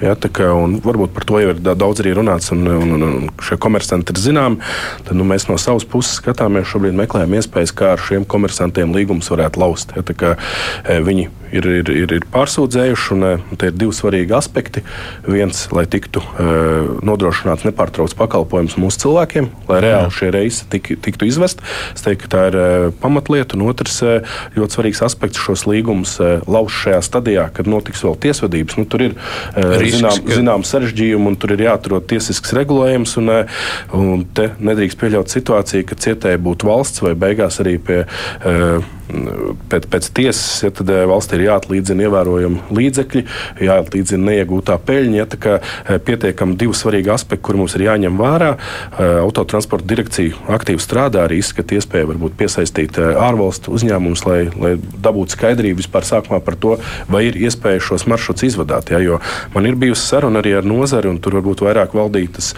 [0.03, 0.49] Ja, kā,
[0.83, 4.19] varbūt par to jau ir daudz arī runāts, un, un, un, un šie komersanti ir
[4.19, 4.59] zināmi.
[5.07, 9.31] Tad nu, mēs no savas puses skatāmies, šobrīd meklējam iespējas, kā ar šiem komersantiem līgumus
[9.31, 9.95] varētu laust.
[9.95, 10.35] Ja, kā,
[10.83, 13.09] e, viņi ir, ir, ir, ir pārsūdzējuši.
[13.15, 14.83] Un, un eh, te ir divi svarīgi aspekti.
[15.29, 21.29] Viens, lai tiktu uh, nodrošināts nepārtraukts pakalpojums mūsu cilvēkiem, lai reāli šie reisi tik, tiktu
[21.29, 21.63] izvest.
[21.93, 23.59] Es teiktu, ka tā ir uh, pamatlieta.
[23.59, 24.01] Un otrs
[24.57, 26.17] ļoti svarīgs aspekts šos līgumus
[26.51, 28.79] lauzt šajā stadijā, kad notiks vēl tiesvedības.
[28.81, 29.17] Nu, tur ir
[29.57, 30.39] Risks, zinām, ka...
[30.41, 33.17] zinām sarežģījumi un tur ir jāatrod tiesisks regulējums.
[33.21, 33.35] Un,
[33.99, 38.03] un te nedrīkst pieļaut situāciju, ka cietēji būtu valsts vai beigās arī pie.
[38.43, 39.01] Uh,
[39.71, 43.23] pēc, pēc tiesas, ja tad eh, valstī ir jāatlīdzina ievērojami līdzekļi,
[43.67, 45.17] jāatlīdzina neiegūtā peļņa.
[45.19, 48.51] Ja, kā, eh, pietiekami divi svarīgi aspekti, kur mums ir jāņem vērā.
[48.57, 55.37] Eh, autotransporta direkcija aktīvi strādā, arī izskata iespēju varbūt piesaistīt ārvalstu uzņēmumus, lai, lai dabūtu
[55.37, 56.77] skaidrību vispār sākumā par to,
[57.13, 58.93] vai ir iespēja šos maršrutus izvadāt.
[58.93, 59.21] Ja, jo
[59.55, 62.53] man ir bijusi saruna arī ar nozari, un tur varbūt vairāk valdīja tas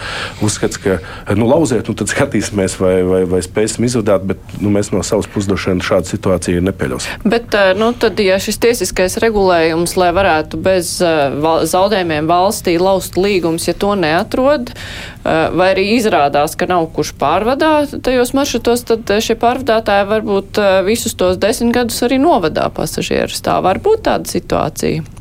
[0.44, 0.98] uzskats, ka
[1.36, 5.28] nu, lauziet, un tad skatīsimies, vai, vai, vai spēsim izvadāt, bet nu, mēs no savas
[5.30, 7.24] puses vien šādu situāciju situācija nepieļausama.
[7.24, 11.30] Bet, eh, nu, tad, ja šis tiesiskais regulējums, lai varētu bez eh,
[11.64, 17.86] zaudējumiem valstī laust līgums, ja to neatrod, eh, vai arī izrādās, ka nav kurš pārvadā
[18.02, 23.42] tajos maršrutos, tad šie pārvadātāji varbūt visus tos desmit gadus arī novadā pasažierus.
[23.44, 25.13] Tā var būt tāda situācija.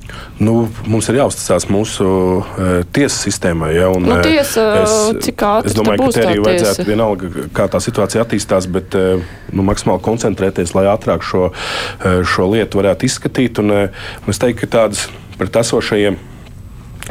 [0.44, 3.72] Nu, mums ir jāuzticas mūsu uh, tiesas sistēmai.
[3.78, 4.96] Ja, un, nu, tiesa, es,
[5.28, 6.90] cik ātri es domāju, ka te arī vajadzētu tiesa.
[6.90, 9.24] vienalga, kā tā situācija attīstās, bet uh,
[9.54, 13.64] nu, maksimāli koncentrēties, lai ātrāk šo, uh, šo lietu varētu izskatīt.
[13.64, 16.20] Un, uh, es teiktu, ka tādas pret esošajiem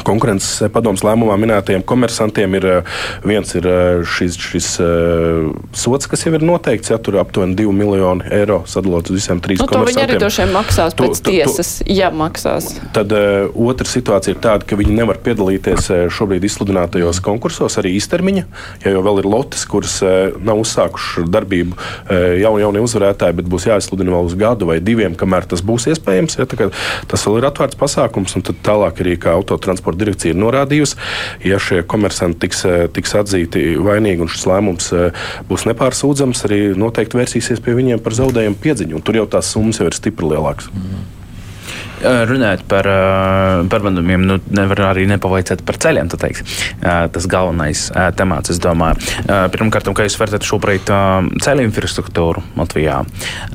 [0.01, 6.25] Konkurences padomus lēmumā minētajiem komersantiem ir eh, viens ir eh, šis, šis uh, sots, kas
[6.25, 9.99] jau ir noteikts, ja tur aptuveni 2 miljoni eiro sadalot uz visiem trīs nu, komersantiem.
[10.01, 12.71] Viņi arī droši vien maksās to, pēc to, tiesas, to, ja maksās.
[12.97, 18.47] Tad uh, otra situācija ir tāda, ka viņi nevar piedalīties šobrīd izsludinātajos konkursos arī īstermiņa,
[18.87, 23.53] ja jau vēl ir lotes, kuras uh, nav uzsākušas darbību uh, jauni, jaunie uzvarētāji, bet
[23.53, 26.41] būs jāizsludina vēl uz gadu vai diviem, kamēr tas būs iespējams.
[26.41, 30.39] Ja, tas vēl ir atvērts pasākums, un tad tālāk arī kā autotransporta transporta direkcija ir
[30.41, 30.97] norādījusi,
[31.45, 35.13] ja šie komersanti tiks, eh, tiks atzīti vainīgi un šis lēmums eh,
[35.49, 39.03] būs nepārsūdzams, arī noteikti vērsīsies pie viņiem par zaudējumu piedziņu.
[39.03, 40.71] Tur jau tās summas jau ir stipri lielākas.
[40.71, 41.22] Mm.
[42.03, 42.87] Runājot par
[43.71, 46.11] pārvadumiem, nu, nevar arī nepavaicāt par ceļiem.
[46.13, 46.43] Teiks,
[46.83, 47.85] tas galvenais
[48.19, 48.99] temats, es domāju.
[49.55, 50.93] Pirmkārt, kā jūs vērtējat šobrīd
[51.43, 52.99] ceļu infrastruktūru Latvijā?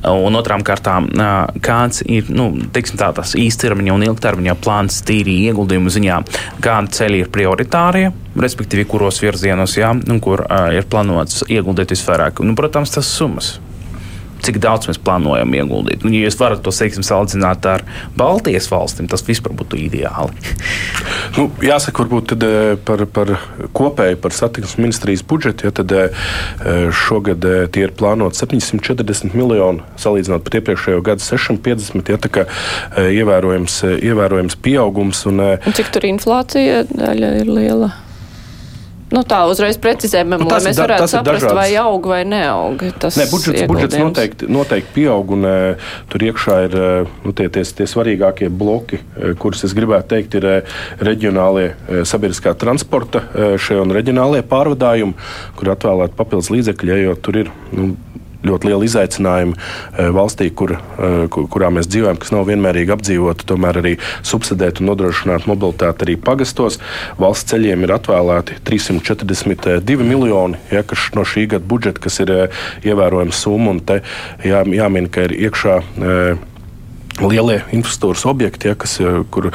[0.08, 1.10] Un otrām kārtām,
[1.64, 6.18] kāds ir nu, teiksim, tā, tas īstermiņa un ilgtermiņa plāns tīri ieguldījumu ziņā,
[6.64, 8.08] kādi ceļi ir prioritārie?
[8.38, 12.44] Respektīvi, kuros virzienos, jā, un kur ir plānots ieguldīt visvairāk.
[12.46, 13.56] Nu, protams, tas summas
[14.48, 16.04] cik daudz mēs plānojam ieguldīt.
[16.06, 17.84] Un, ja jūs varat to teiksim, salīdzināt ar
[18.18, 20.54] Baltijas valstīm, tas vispār būtu ideāli.
[21.36, 23.34] nu, jāsaka, varbūt tad, eh, par, par
[23.76, 25.68] kopēju par satiksmes ministrijas budžetu.
[25.68, 32.12] Ja, tad, eh, šogad eh, tie ir plānoti 740 miljoni, salīdzinot pat iepriekšējo gadu 650.
[32.14, 32.46] Ja, tā kā
[32.98, 35.24] ievērojams, ievērojams pieaugums.
[35.28, 37.92] Un, un cik tur inflācija daļa ir liela?
[39.08, 41.56] Nu, tā uzreiz precizējam, nu, lai mēs da, varētu saprast, dažāds.
[41.56, 42.82] vai aug vai neaug.
[43.00, 47.48] Tas ne, budžets, budžets noteikti, noteikti pieaug, un uh, tur iekšā ir uh, nu, tie,
[47.52, 53.24] tie, tie svarīgākie bloki, uh, kurus es gribētu teikt, ir uh, reģionālie uh, sabiedriskā transporta
[53.24, 55.16] uh, šie un reģionālie pārvadājumi,
[55.56, 57.52] kur atvēlēt papildus līdzekļi, jo tur ir.
[57.72, 57.94] Nu,
[58.46, 63.80] ļoti liela izaicinājuma eh, valstī, kur, eh, kurā mēs dzīvojam, kas nav vienmērīgi apdzīvota, tomēr
[63.82, 63.94] arī
[64.26, 66.78] subsidēt un nodrošināt mobilitāti arī pagastos.
[67.18, 70.84] Valsts ceļiem ir atvēlēti 342 miljoni, ja,
[71.16, 74.00] no šī gada budžeta, kas ir eh, ievērojama summa, te
[74.46, 75.80] jā, jāmin, ka ir iekšā
[77.18, 78.94] lielie infrastruktūras objekti, ja, kas,
[79.34, 79.48] kur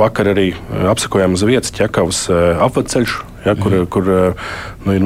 [0.00, 0.48] vakar arī
[0.90, 2.24] apsekojām uz vietas ķekavas
[2.66, 3.86] apveceļš, ja, kur, mm.
[3.92, 4.08] kur
[4.86, 5.04] nu, ir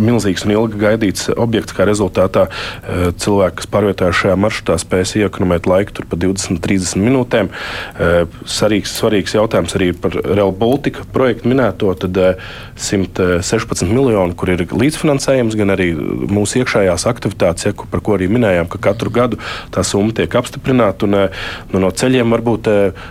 [0.00, 1.74] milzīgs un ilgi gaidīts objekts.
[1.74, 7.50] Kā rezultātā e, cilvēki, kas pārvietojas šajā maršrutā, spēs iekonomēt laiku par 20-30 minūtēm.
[7.50, 8.10] E,
[8.50, 11.92] svarīgs, svarīgs jautājums arī par Real Baltica projektu minēto.
[12.04, 12.20] Tad
[12.80, 18.30] 116 e, miljoni, kur ir līdzfinansējums, gan arī mūsu iekšējās aktivitātes, ja, par ko arī
[18.32, 19.40] minējām, ka katru gadu
[19.74, 21.08] tā summa tiek apstiprināta.
[21.08, 21.18] Un,
[21.72, 22.70] nu, no ceļiem varbūt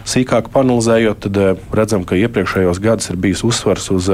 [0.10, 4.10] sīkāk panelizējot, tad redzam, ka iepriekšējos gados ir bijis uzsvars uz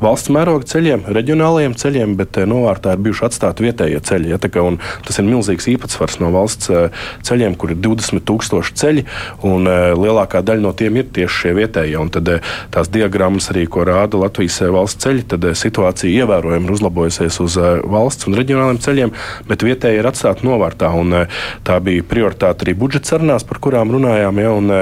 [0.00, 4.32] valsts mēroga ceļiem reģionālajiem ceļiem, bet eh, novārtā ir bijuši atstāti vietējie ceļi.
[4.32, 4.64] Ja, kā,
[5.06, 9.06] tas ir milzīgs īpatsvars no valsts eh, ceļiem, kur ir 20,000 ceļi,
[9.46, 11.96] un eh, lielākā daļa no tiem ir tieši šie vietējie.
[12.00, 12.30] Un tad
[12.74, 17.58] tās diagrammas arī, ko rāda Latvijas valsts ceļi, tad situācija ievērojami ir uzlabojusies uz
[17.90, 19.14] valsts un reģionāliem ceļiem,
[19.48, 20.92] bet vietēji ir atstāti novārtā.
[21.00, 21.24] Un,
[21.66, 24.40] tā bija prioritāte arī budžeta sarunās, par kurām runājām.
[24.42, 24.72] Ja, un,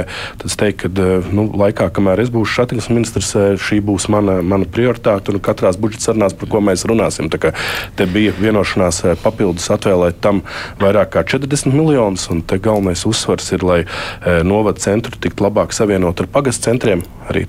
[0.40, 3.32] tad es teiktu, ka nu, laikā, kamēr es būšu satiksmes ministrs,
[3.68, 4.87] šī būs mana, mana prioritāte.
[4.88, 7.30] Un katrās budžeta sarunās par ko mēs runāsim.
[7.30, 10.42] Te bija vienošanās eh, papildus atvēlēt tam
[10.82, 16.24] vairāk kā 40 miljonus, un galvenais uzsvars ir, lai eh, novada centru tiktu labāk savienot
[16.24, 17.04] ar pagastu centriem.
[17.28, 17.46] Arī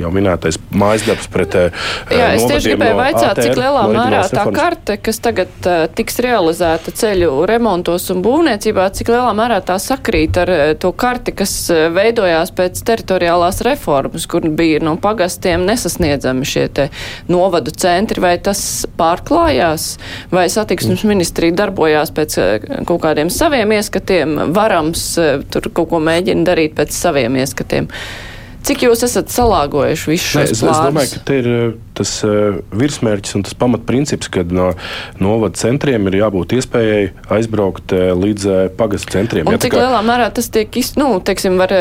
[0.00, 3.84] jau minētais mājas darbs pret eh, Jā, es tieši gribēju no vaicāt, ATR, cik lielā
[3.92, 9.60] mērā tā karte, kas tagad uh, tiks realizēta ceļu remontos un būvniecībā, cik lielā mērā
[9.66, 11.54] tā sakrīt ar uh, to karti, kas
[11.96, 16.88] veidojās pēc teritoriālās reformas, kur bija no pagastiem nesasniedzami šie te
[17.32, 18.60] novadu centri, vai tas
[18.98, 19.88] pārklājās,
[20.32, 22.38] vai satiksmes ministrija darbojās pēc
[22.88, 25.08] kaut kādiem saviem ieskatiem, varams
[25.52, 27.90] tur kaut ko mēģina darīt pēc saviem ieskatiem.
[28.66, 30.54] Cik jūs esat salāgojuši visu šo plānu?
[30.56, 31.48] Es domāju, ka te ir
[31.96, 34.72] tas uh, virsmērķis un tas pamatprincips, ka no
[35.22, 37.04] novada centriem ir jābūt iespējai
[37.36, 39.46] aizbraukt uh, līdz uh, pagastu centriem.
[39.46, 39.84] Un ja, cik kā...
[39.84, 41.72] lielā mērā tas tiek, iz, nu, teiksim, var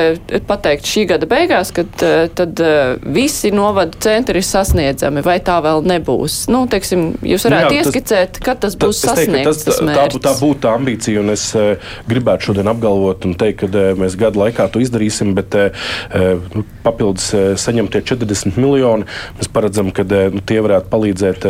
[0.47, 5.57] pateikt šī gada beigās, kad uh, tad uh, visi novada centri ir sasniedzami, vai tā
[5.65, 6.43] vēl nebūs?
[6.53, 9.65] Nu, teiksim, jūs varētu nu, jā, ieskicēt, kad tas būs tas, sasniegts.
[9.65, 13.65] Teiktu, tas, tā, tā būtu tā ambīcija, un es uh, gribētu šodien apgalvot un teikt,
[13.65, 19.07] ka uh, mēs gadu laikā to izdarīsim, bet uh, nu, papildus uh, saņemtie 40 miljoni
[19.39, 21.45] mēs paredzam, ka kad nu, tie varētu palīdzēt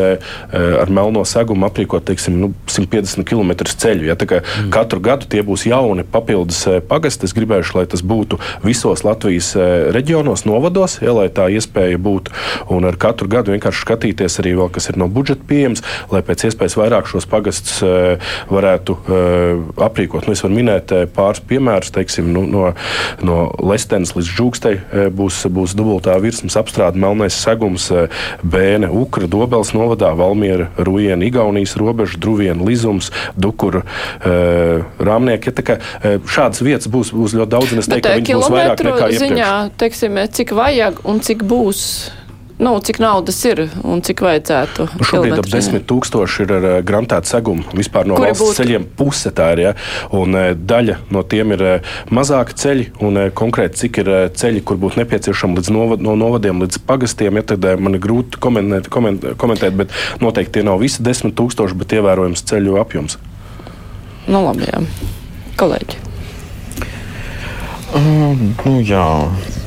[0.55, 4.07] ar melno segumu aprīkot teiksim, nu, 150 km ceļu.
[4.09, 4.15] Ja?
[4.15, 4.71] Mm.
[4.73, 7.27] Katru gadu tie būs jauni papildus pagasti.
[7.27, 9.53] Es gribēju, lai tas būtu visos Latvijas
[9.95, 12.33] reģionos, novados, ja, lai tā iespēja būtu.
[12.73, 15.83] Un ar katru gadu vienkārši skatīties arī vēl, kas ir no budžeta pieejams,
[16.13, 17.81] lai pēc iespējas vairāk šos pagastus
[18.51, 18.97] varētu
[19.81, 20.29] aprīkot.
[20.29, 22.71] Nu, es varu minēt pāris piemērus, teiksim, nu, no,
[23.25, 24.75] no Lestenes līdz Žūkstei
[25.15, 27.87] būs, būs dubultā virsmas apstrāde, melnais segums,
[28.43, 35.51] Bēne, Ukra, Dobels novadā, Valmiera, Rujiena, Igaunijas robeža, Druviena, Lizums, Dukura, uh, Rāmnieki.
[35.51, 38.53] Ja, kā, uh, šādas vietas būs, būs ļoti daudz, un es teiktu, ka viņas būs
[38.53, 39.25] vairāk nekā iepriekš.
[39.25, 41.81] Ziņā, teiksim, cik vajag un cik būs
[42.57, 44.85] Nu, cik naudas ir un cik vajadzētu?
[44.95, 47.65] Nu, šobrīd ap 10 tūkstoši ir ar uh, grantētu segumu.
[47.75, 48.57] Vispār no Kuri valsts būtu?
[48.61, 49.61] ceļiem puse tā ir.
[49.65, 49.73] Ja?
[50.15, 54.79] Un uh, daļa no tiem ir uh, mazāki ceļi un konkrēti cik ir ceļi, kur
[54.79, 57.41] būtu nepieciešami līdz novad, no novadiem līdz pagastiem.
[57.41, 59.91] Ja, tad man ir grūti komentēt, koment, komentēt, bet
[60.23, 63.19] noteikti tie nav visi 10 tūkstoši, bet ievērojams ceļu apjoms.
[64.31, 64.79] Nu, labi, jā.
[65.59, 65.99] Kolēģi.
[67.95, 69.05] Uh, nu, jā.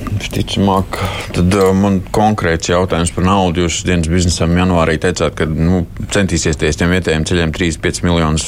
[0.09, 0.99] Visticamāk,
[1.37, 3.67] tad uh, man konkrēts jautājums par naudu.
[3.67, 5.83] Jūs dienas biznesam janvārī teicāt, ka nu,
[6.15, 8.47] centīsieties tiem vietējiem ceļiem 3-5 miljonus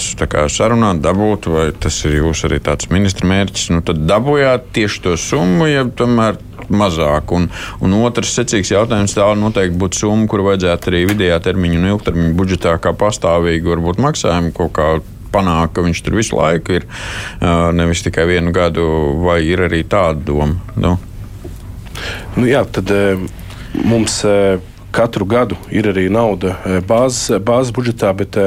[0.55, 3.69] sarunāt, dabūt, vai tas ir jūsu arī tāds ministra mērķis.
[3.75, 7.35] Nu, tad dabūjāt tieši to summu, ja tomēr mazāk.
[7.37, 7.49] Un,
[7.85, 12.37] un otrs secīgs jautājums tā noteikti būtu summa, kuru vajadzētu arī vidējā termiņa un ilgtermiņa
[12.39, 14.91] budžetā kā pastāvīgi varbūt maksājumu kaut kā
[15.31, 16.89] panākt, ka viņš tur visu laiku ir,
[17.77, 18.87] nevis tikai vienu gadu,
[19.23, 20.59] vai ir arī tāda doma?
[20.75, 20.97] Nu.
[22.37, 22.93] Nu, jā, tad
[23.85, 24.21] mums
[24.91, 28.39] katru gadu ir arī nauda bāzes, bāzes budžetā, bet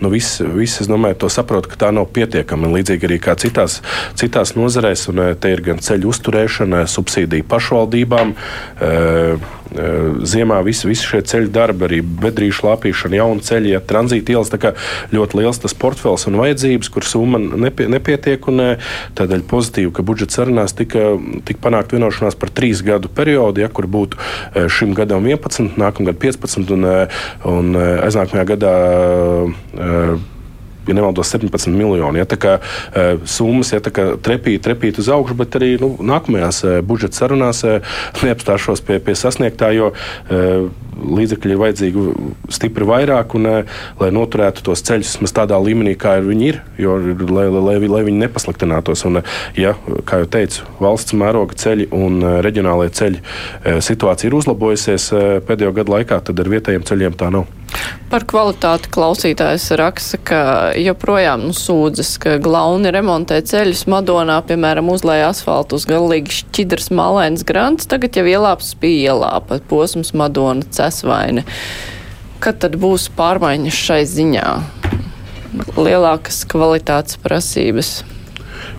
[0.00, 2.70] nu, visi, visi, es domāju, to saprot, ka tā nav pietiekama.
[2.72, 3.80] Līdzīgi arī kā citās,
[4.18, 8.32] citās nozarēs, un te ir gan ceļu uzturēšana, subsīdija pašvaldībām.
[8.32, 14.50] Uh, Ziemā visi, visi šie ceļu darbi, arī bedrīšu lāpīšana, jauna ceļa, ja, tranzīta ielas.
[15.14, 18.48] Ļoti liels tas portfels un vajadzības, kur summa nepie, nepietiek.
[18.50, 18.64] Un,
[19.18, 21.12] tādēļ pozitīvi, ka budžeta sarunās tika,
[21.46, 24.18] tika panākt vienošanās par trīs gadu periodu, ja, kur būtu
[24.72, 26.90] šim gadam 11, nākamgad 15 un,
[27.54, 28.74] un aiznākamajā gadā
[30.88, 32.20] ja nemaldos, 17 miljoni.
[32.20, 36.78] Ja, tā kā uh, summas ja, trepīt, trepīt uz augšu, bet arī nu, nākamajās uh,
[36.86, 37.80] budžeta sarunās uh,
[38.24, 39.92] neapstāšos pie, pie sasniegtā, jo
[41.00, 42.02] līdzekļi ir vajadzīgi
[42.52, 43.48] stipri vairāk, un,
[44.00, 46.96] lai noturētu tos ceļus vismaz tādā līmenī, kā viņi ir, jo,
[47.30, 49.06] lai, lai, lai viņi nepasliktinātos.
[49.08, 49.22] Un,
[49.58, 49.74] ja,
[50.08, 55.10] kā jau teicu, valsts mēroga ceļi un reģionālajie ceļi situācija ir uzlabojusies
[55.48, 57.48] pēdējo gadu laikā, tad ar vietējiem ceļiem tā nav.
[58.10, 60.40] Par kvalitāti klausītājs raksta, ka
[60.74, 67.46] joprojām nu, sūdzas, ka glauni remontē ceļus Madonā, piemēram, uzlēja asfaltu uz galīgi šķidrs malēns
[67.46, 71.46] grants, tagad jau ielāps bija ielāpa posms Madona cesvaini.
[72.42, 74.46] Kad tad būs pārmaiņas šai ziņā?
[75.78, 78.00] Lielākas kvalitātes prasības.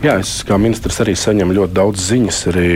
[0.01, 2.69] Jā, es kā ministrs arī saņemu ļoti daudz ziņas, arī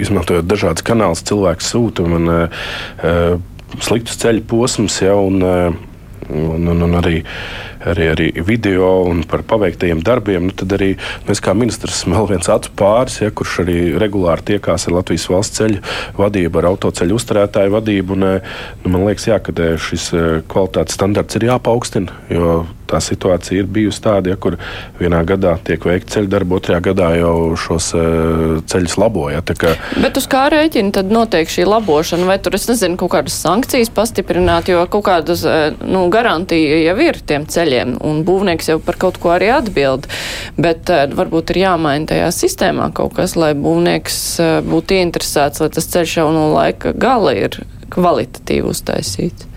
[0.00, 1.22] izmantojot dažādas kanālus.
[1.28, 3.38] Cilvēks sūta man uh,
[3.78, 7.20] sliktus ceļu posmus, ja, un, un, un, un arī,
[7.90, 10.48] arī, arī video un par paveiktajiem darbiem.
[10.48, 13.78] Nu, tad arī nu, es kā ministrs esmu vēl viens acu pāris, ja, kurš arī
[14.00, 15.80] regulāri tiekās ar Latvijas valsts ceļu
[16.18, 18.18] vadību, ar autoceļu uzturētāju vadību.
[18.18, 18.28] Un,
[18.82, 19.54] nu, man liekas, jā, ka
[19.88, 20.10] šis
[20.50, 24.56] kvalitātes standarts ir jāpaukstina, jo tā situācija ir bijusi tāda, ja, kur
[25.00, 29.42] vienā gadā tiek veikta ceļu darba, otrajā gadā jau šos uh, ceļus laboja.
[29.60, 29.74] Kā...
[30.00, 32.28] Bet uz kā rēķina tad notiek šī labošana?
[32.28, 35.44] Vai tur, es nezinu, kaut kādas sankcijas pastiprināt, jo kaut kādas
[35.80, 40.08] nu, garantija jau ir tiem ceļiem, un būvnieks jau par kaut ko arī atbild.
[40.60, 44.20] Bet uh, varbūt ir jāmaina tajā sistēmā kaut kas, lai būvnieks
[44.66, 49.49] būtu ieinteresēts, lai tas ceļš jau no laika gala ir kvalitatīvi uztaisīts.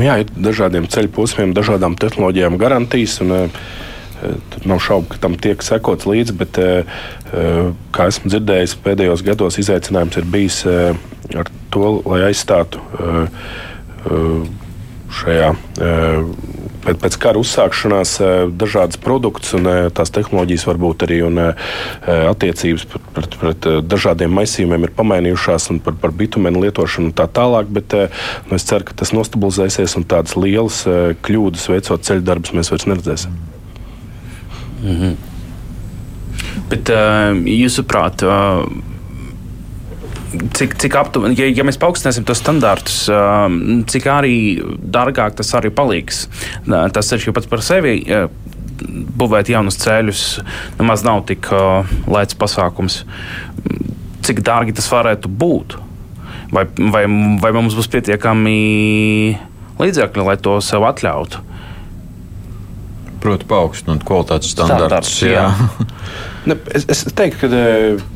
[0.00, 3.20] Jā, ir dažādiem ceļu posmiem, dažādām tehnoloģijām garantijas.
[3.24, 3.46] Un, e,
[4.22, 6.84] Tur nav šaubu, ka tam tiek sekots līdzi, bet, e,
[7.34, 7.46] e,
[7.90, 10.60] kā esmu dzirdējis, pēdējos gados izaicinājums ir bijis
[11.34, 12.78] ar to, lai aizstātu
[15.12, 15.48] šajā
[16.82, 18.14] pēc, pēc kara uzsākšanās
[18.58, 24.94] dažādas produktus un tās tehnoloģijas varbūt arī un attiecības pret, pret, pret dažādiem maisījumiem ir
[24.98, 29.14] pamainījušās un par, par bitumenu lietošanu un tā tālāk, bet nu, es ceru, ka tas
[29.16, 30.82] nostabilizēsies un tādas lielas
[31.22, 33.36] kļūdas veicot ceļu darbus mēs vairs neredzēsim.
[34.82, 35.14] -hmm.
[36.72, 38.64] Bet, uh, jūsuprāt, uh,
[40.56, 45.72] cik, cik aptuveni, ja, ja mēs paaugstināsim tos standartus, um, cik arī dārgāk tas arī
[45.74, 46.26] paliks.
[46.66, 48.00] Tas ceļš jau pats par sevi.
[48.82, 50.24] Būvēt jaunus ceļus
[50.80, 53.02] nemaz nav tik uh, lēts pasākums.
[54.26, 55.78] Cik dārgi tas varētu būt?
[56.52, 57.06] Vai, vai,
[57.40, 58.58] vai mums būs pietiekami
[59.80, 61.40] līdzekļi, lai to sev atļautu?
[63.22, 65.14] Proti, paaugstināt kvalitātes standartus.
[65.14, 65.46] standarts jā.
[65.46, 65.86] Jā.
[66.50, 68.11] ne, es, es teiktu, ka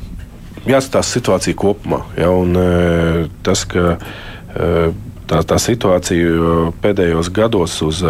[0.66, 2.02] jāskatās situācija kopumā.
[2.18, 4.72] Ja, un, e, tas, ka e,
[5.30, 8.02] tā, tā situācija pēdējos gados uz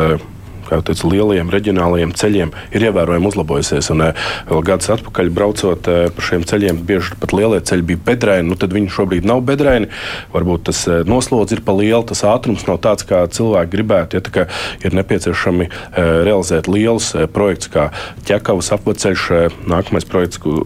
[0.86, 3.90] teicu, lielajiem reģionālajiem ceļiem ir ievērojami uzlabojusies.
[3.94, 8.02] Un, eh, vēl gadus atpakaļ braucot eh, pa šiem ceļiem, bieži pat lielie ceļi bija
[8.10, 8.48] bedrēni.
[8.50, 9.90] Nu, tad viņi šobrīd nav bedrēni.
[10.34, 14.20] Varbūt tas eh, noslodzi ir pa lielu, tas ātrums nav tāds, kā cilvēki gribētu.
[14.20, 14.46] Ja,
[14.84, 17.86] ir nepieciešami realizēt lielus projektus, kā
[18.28, 19.22] ķekavas apceļš,
[19.70, 20.58] nākamais projekts, ko,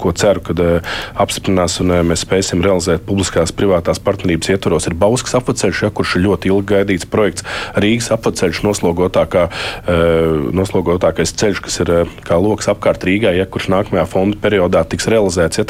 [0.00, 0.60] ko ceru, kad
[1.20, 6.26] apstiprinās un mēs spēsim realizēt publiskās privātās partnerības ietvaros, ir Bauskas apceļš, ja, kurš ir
[6.26, 7.46] ļoti ilgi gaidīts projekts
[7.78, 11.92] Rīgas apceļš noslogotāk noslogotākā, noslogotākais ceļš, kas ir
[12.26, 15.60] kā lokus apkārt Rīgai, ja, kurš nākamajā fonda periodā tiks realizēts.
[15.60, 15.64] Ja,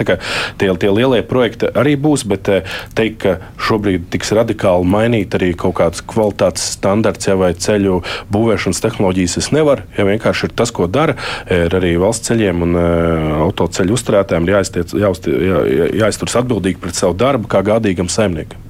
[0.58, 2.50] tie, tie lielie projekti arī būs, bet
[2.96, 8.00] teikt, ka šobrīd tiks radikāli mainīt arī kaut kāds kvalitātes standarts ja, vai ceļu
[8.34, 9.86] būvēšanas tehnoloģijas, es nevaru.
[9.98, 11.16] Ja vienkārši ir tas, ko dara,
[11.52, 12.78] ir arī valsts ceļiem un
[13.44, 15.64] autoceļu uzturētājiem jāiztiec, jāuzti, jā,
[16.04, 18.63] jāizturas atbildīgi pret savu darbu kā gādīgam saimniekam.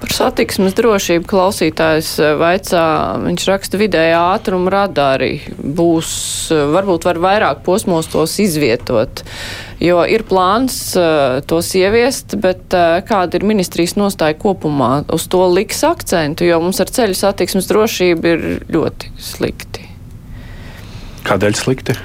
[0.00, 2.84] Par satiksmes drošību klausītājs eh, vaicā,
[3.24, 5.38] viņš raksta vidējā ātruma radari.
[5.58, 6.10] Būs,
[6.54, 9.24] eh, varbūt var vairāk posmos tos izvietot,
[9.82, 12.72] jo ir plāns uh, tos ieviest, bet
[13.08, 15.04] kāda ir ministrijas nostāja kopumā?
[15.12, 19.88] Uz to liks akcentu, jo mums ar ceļu satiksmes drošību ir ļoti slikti.
[21.24, 21.96] Kādēļ slikti?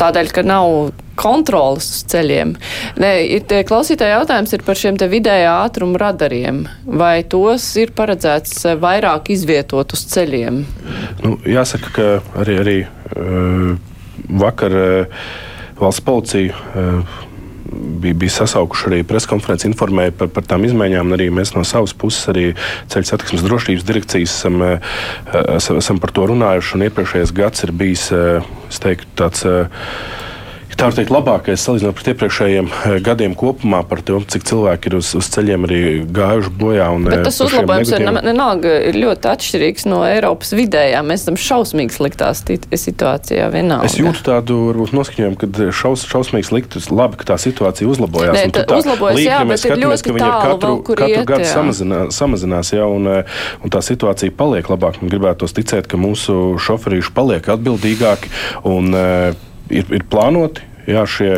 [0.00, 2.54] Tādēļ, ka nav kontrolas uz ceļiem.
[3.00, 6.64] Nē, ir, klausītāja jautājums ir par šiem te vidējā ātruma radariem.
[6.86, 10.62] Vai tos ir paredzēts eh, vairāk izvietot uz ceļiem?
[11.24, 12.10] Nu, jāsaka, ka
[12.42, 13.74] arī, arī uh,
[14.40, 15.24] vakar uh,
[15.80, 16.56] valsts policija.
[16.74, 17.26] Uh,
[18.00, 21.14] bija, bija sasaukuši arī preskonferenci, informēja par, par tām izmaiņām.
[21.16, 22.48] Arī mēs no savas puses, arī
[22.92, 26.82] ceļu satiksmes drošības direkcijas, esam, esam par to runājuši.
[26.88, 28.08] Iepriekšējais gads ir bijis
[28.82, 29.46] teiktu, tāds
[30.80, 34.96] tā var teikt, labākais salīdzinot ar iepriekšējiem eh, gadiem kopumā par to, cik cilvēki ir
[35.00, 35.80] uz, uz ceļiem arī
[36.16, 36.88] gājuši bojā.
[36.94, 41.02] Un, Bet eh, tas uzlabojums ir vienalga ir ļoti atšķirīgs no Eiropas vidējā.
[41.06, 43.90] Mēs esam šausmīgi sliktā situācijā vienalga.
[43.90, 48.38] Es jūtu tādu varbūt noskaņojumu, ka šaus, šausmīgi slikti, labi, ka tā situācija uzlabojās.
[48.38, 51.26] Nē, tā, tā uzlabojas, līk, jā, ir ļoti ka viņi tālu katru, vēl, katru iet,
[51.28, 51.52] gadu jā.
[51.52, 55.02] samazinās, samazinās jā, un, eh, un tā situācija paliek labāk.
[55.02, 58.32] Man gribētos ticēt, ka mūsu šoferīši paliek atbildīgāki
[58.70, 61.30] un ir, ir plānoti jā, šie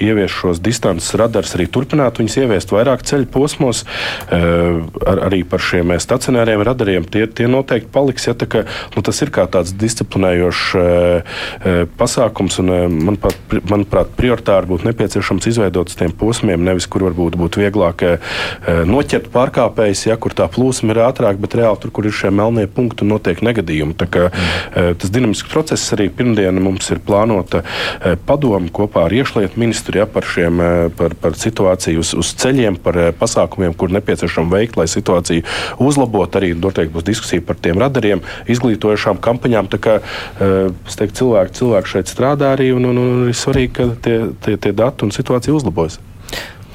[0.00, 3.84] ievies šos distances radarus, arī turpināt viņus ieviest vairāk ceļu posmos,
[4.30, 7.04] eh, ar, arī par šiem stacionāriem radariem.
[7.04, 8.26] Tie, tie noteikti paliks.
[8.28, 13.36] Ja, kā, nu, tas ir kā tāds disciplinējošs eh, pasākums, un manuprāt,
[13.70, 18.04] manuprāt prioritāri būtu nepieciešams izveidot tiem posmiem, nevis kur varbūt būtu vieglāk
[18.86, 22.66] noķert pārkāpējus, ja kur tā plūsma ir ātrāk, bet reāli tur, kur ir šie melnie
[22.70, 23.96] punkti un notiek negadījumi.
[24.00, 24.28] Tā kā.
[24.70, 27.62] Tas dinamisks process arī pirmdien mums ir plānota
[28.26, 32.78] padoma kopā ar iekšlietu ministru ja, par, šiem, eh, par, par situāciju uz, uz ceļiem,
[32.82, 35.46] par eh, pasākumiem, kur nepieciešams veikt, lai situāciju
[35.82, 36.40] uzlabotu.
[36.40, 39.70] Arī noteikti būs diskusija par tiem radariem, izglītojošām kampaņām.
[39.72, 43.90] Tā kā eh, teiktu, cilvēki, cilvēki šeit strādā arī un, un, un ir svarīgi, ka
[44.04, 46.00] tie, tie, tie dati un situācija uzlabojas.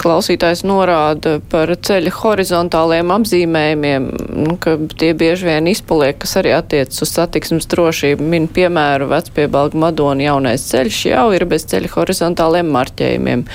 [0.06, 4.04] Klausītājs norāda par ceļa horizontāliem apzīmējumiem,
[4.46, 8.28] nu, ka tie bieži vien izpaliek, kas arī attiecas uz satiksmes drošību.
[8.36, 13.48] Min piemēru vecpiebalga Madona jaunais ceļš jau ir bez ceļa horizontāliem marķējumiem.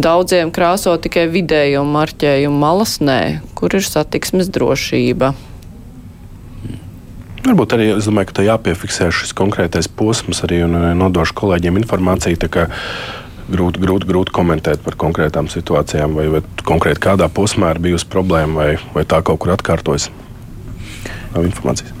[0.00, 3.22] Daudziem krāso tikai vidējo marķējumu malas nē,
[3.58, 5.34] kur ir satiksmes drošība.
[7.42, 12.40] Varbūt arī es domāju, ka tā jāpiefiksē šis konkrētais posms arī un nodošu kolēģiem informāciju
[13.52, 18.56] grūti, grūti, grūti komentēt par konkrētām situācijām, vai, vai konkrēti kādā posmā ir bijusi problēma,
[18.58, 20.10] vai, vai tā kaut kur atkārtojas.
[21.32, 21.94] Nav informācijas.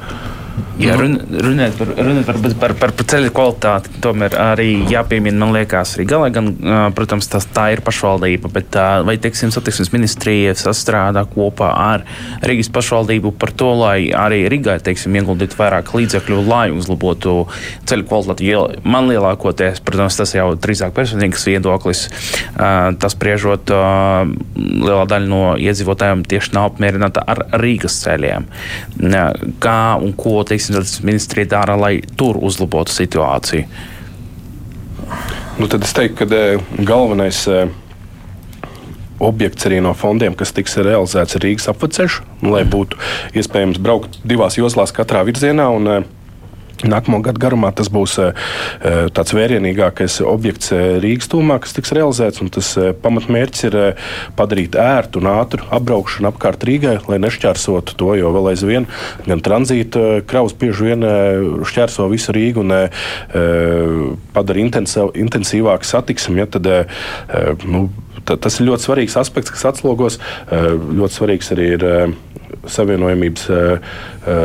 [0.80, 5.52] Jā, run, runāt par, runāt par, par, par, par ceļu kvalitāti, tomēr arī jāpiemina, man
[5.54, 6.48] liekas, arī galā, gan,
[6.96, 8.76] protams, tas, tā ir pašvaldība, bet
[9.06, 12.06] vai, teiksim, satiksmes ministrija sastrādā kopā ar
[12.48, 17.36] Rīgas pašvaldību par to, lai arī Rīgai, teiksim, ieguldītu vairāk līdzekļu, lai uzlabotu
[17.88, 18.48] ceļu kvalitāti.
[18.50, 22.06] Jo man lielākoties, protams, tas jau drīzāk personīgs viedoklis,
[22.56, 28.48] tas priežot lielā daļa no iedzīvotājiem tieši nav apmierināta ar Rīgas ceļiem.
[29.62, 33.66] Kā un ko ko teiksim, ministrija dara, lai tur uzlabotu situāciju?
[35.60, 37.66] Nu, tad es teiktu, ka e, galvenais e,
[39.22, 42.98] objekts arī no fondiem, kas tiks realizēts, Rīgas apceļš, nu, lai būtu
[43.38, 45.68] iespējams braukt divās joslās katrā virzienā.
[45.76, 46.21] Un, e,
[46.82, 48.16] Nākamo gadu garumā tas būs
[49.14, 52.42] tāds vērienīgākais objekts Rīgas tūmā, kas tiks realizēts.
[52.52, 52.72] Tas
[53.04, 53.76] pamatmērķis ir
[54.38, 58.88] padarīt ērtu un ātru apbraukšanu apkārt Rīgai, lai nešķērsotu to, jo vēl aizvien
[59.28, 61.06] gan tranzīta kravas bieži vien
[61.68, 62.74] šķērso visu Rīgu un
[64.34, 66.42] padara intensīvāku satiksmi.
[66.42, 66.68] Ja, tad,
[67.62, 67.86] nu,
[68.26, 70.18] tas ir ļoti svarīgs aspekts, kas atslogos.
[70.50, 71.88] Ļoti svarīgs arī ir
[72.70, 73.48] savienojamības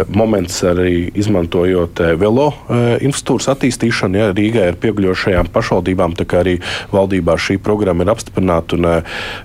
[0.09, 4.17] moments arī izmantojot velo infrastruktūras attīstīšanu.
[4.17, 6.55] Ja, Rīgai ir pieguļošajām pašvaldībām, tā kā arī
[6.93, 8.77] valdībā šī programma ir apstiprināta.
[8.77, 8.89] Un,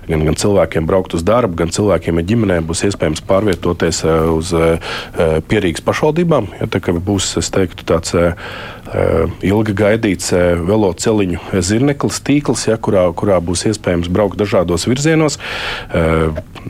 [0.09, 4.03] gan, gan cilvēkiem braukt uz darbu, gan cilvēkiem ar ģimenēm būs iespējams pārvietoties
[4.33, 4.53] uz
[5.51, 6.49] pierīgas pašvaldībām.
[6.61, 8.15] Ja, tā kā būs, es teiktu, tāds
[9.43, 10.33] ilgi gaidīts
[10.67, 15.39] veloceliņu zirneklis tīkls, ja, kurā, kurā būs iespējams braukt dažādos virzienos.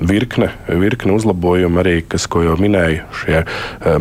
[0.01, 3.41] virkne, virkne uzlabojumu arī, kas, ko jau minēju, šie,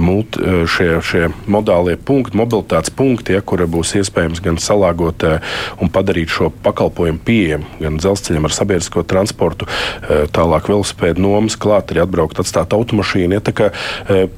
[0.00, 0.40] multi,
[0.70, 5.24] šie, šie modālie punkti, mobilitātes punkti, ja, kur būs iespējams gan salāgot
[5.82, 9.68] un padarīt šo pakalpojumu pieejamu gan dzelzceļam ar sabiedrisko transportu,
[10.34, 13.38] tālāk velosipēdu nomas, klāt arī atbraukt, atstāt automašīnu.
[13.38, 13.70] Ja,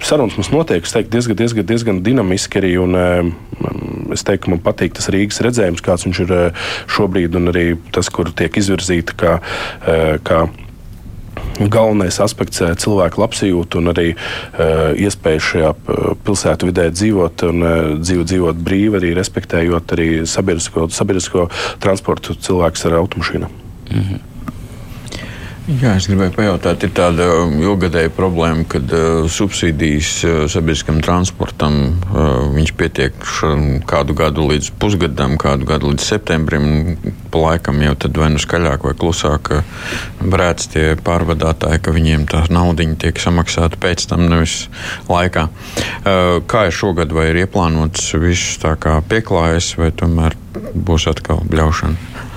[0.05, 2.75] sarunas mums notiek, es teiktu, diezgan, diezgan, diezgan dinamiski arī.
[2.85, 2.99] Un,
[4.15, 6.35] es teiktu, man patīk tas Rīgas redzējums, kāds viņš ir
[6.91, 9.39] šobrīd, un arī tas, kur tiek izvirzīta kā,
[10.27, 10.45] kā
[11.71, 15.73] galvenais aspekts- cilvēku labsajūta un arī uh, iespēja šajā
[16.27, 21.49] pilsētu vidē dzīvot un uh, dzīvo, dzīvot brīvi, arī respektējot arī sabiedrisko, sabiedrisko
[21.85, 23.51] transportu cilvēkus ar automašīnu.
[23.91, 24.34] Mm -hmm.
[25.65, 31.79] Jā, es gribēju pajautāt, ir tāda ilgadēja problēma, kad uh, subsīdijas uh, sabiedriskam transportam
[32.13, 33.17] uh, pietiek
[33.89, 36.67] kādu gadu līdz pusgadam, kādu gadu līdz septembrim.
[37.33, 39.55] Pa laikam jau tad vai nu skaļāk vai klusāk
[40.21, 44.67] brēc tie pārvadātāji, ka viņiem tā naudiņa tiek samaksāta pēc tam, nevis
[45.09, 45.47] laikā.
[45.49, 50.37] Uh, kā ir šogad, vai ir ieplānots viss tā kā pieklājas, vai tomēr
[50.77, 52.34] būs atkal bļaušana?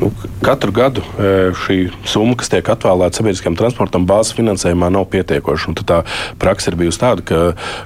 [0.00, 0.08] Nu,
[0.40, 1.76] katru gadu e, šī
[2.08, 5.74] summa, kas tiek atvēlēta sabiedriskajam transportam, bāzes finansējumā nav pietiekoša.
[5.84, 5.98] Tā
[6.40, 7.40] praksa ir bijusi tāda, ka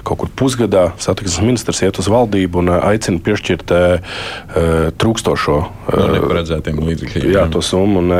[0.07, 3.81] kaut kur pusgadā satiksmes ministrs iet uz valdību un e, aicina piešķirt e,
[5.01, 5.57] trūkstošo
[5.91, 7.27] no neparedzētiem līdzekļiem.
[7.35, 8.03] Jā, to summu.
[8.05, 8.13] Un,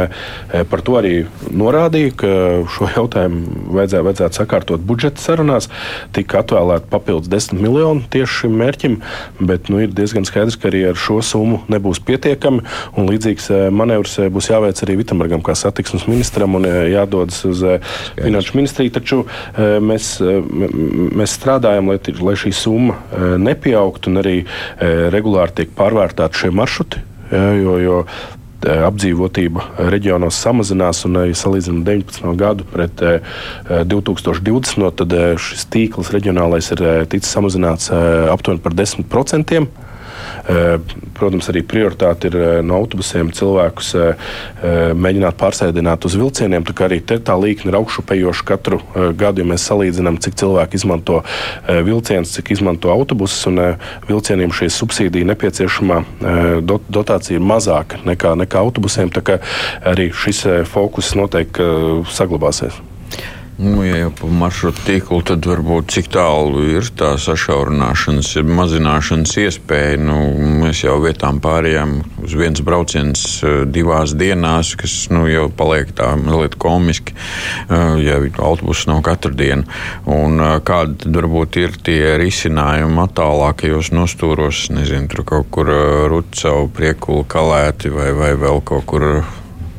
[0.70, 1.14] par to arī
[1.56, 2.34] norādīja, ka
[2.76, 5.70] šo jautājumu vajadzētu, vajadzētu sakārtot budžeta sarunās.
[6.16, 9.00] Tika atvēlēta papildus 10 miljoni tieši šim mērķim,
[9.40, 12.66] bet nu, ir diezgan skaidrs, ka arī ar šo summu nebūs pietiekami.
[13.06, 13.52] Līdzīgs
[13.86, 18.58] manevrs eh, būs jāveic arī Vitambergam, kā satiksmes ministram, un eh, jādodas uz eh, Finanšu
[18.58, 18.94] ministriju.
[18.96, 19.22] Taču
[19.84, 22.96] mēs, mēs strādājam, lai, lai šī summa
[23.42, 24.36] nepieaugtu un arī
[25.14, 27.02] regulāri tiek pārvērtēti šie maršruti.
[27.34, 27.98] Jo, jo
[28.66, 32.30] apdzīvotība reģionos samazinās, un, ja salīdzinām 19.
[32.40, 33.04] gadu pret
[33.92, 34.86] 2020.
[35.02, 37.92] tad šis tīkls reģionālais ir ticis samazināts
[38.32, 39.85] aptuveni par 10%.
[40.46, 40.78] Eh,
[41.18, 44.32] protams, arī prioritāte ir eh, no autobusiem cilvēkus eh,
[44.94, 46.66] mēģināt pārsēdināt uz vilcieniem.
[46.68, 48.80] Tā arī tā līkne ir augšupejoša katru
[49.18, 51.22] gadu, ja mēs salīdzinām, cik cilvēki izmanto
[51.68, 53.46] vilcienus, cik izmanto autobusus.
[54.08, 56.02] Vilcieniem šī subsīdija nepieciešamā
[56.62, 59.14] dotācija ir mazāka nekā, nekā autobusiem.
[59.14, 59.40] Tā kā
[59.86, 61.70] arī šis fokus noteikti
[62.16, 62.82] saglabāsies.
[63.58, 70.02] Nu, ja jau par maršrutu tīklu, tad varbūt cik tālu ir tā sašaurināšanas, mazināšanas iespēja.
[70.04, 70.18] Nu,
[70.60, 71.94] mēs jau vietām pārējām
[72.26, 78.20] uz viens brauciens eh, divās dienās, kas nu, jau paliek tā mazliet komiski, eh, ja
[78.44, 79.64] autobuss nav katru dienu.
[80.04, 85.72] Un eh, kādi tad varbūt ir tie risinājumi attālākajos nostūros, nezinu, tur kaut kur
[86.12, 89.10] Rucavu priekulu kalēti vai, vai vēl kaut kur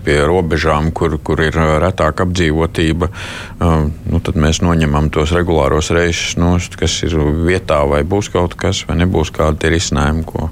[0.06, 3.10] pie robežām, kur, kur ir retāka apdzīvotība,
[3.58, 8.84] nu, tad mēs noņemam tos regulāros reisus, nost, kas ir vietā, vai būs kaut kas,
[8.86, 10.24] vai nebūs kādi risinājumi.
[10.30, 10.50] Ko...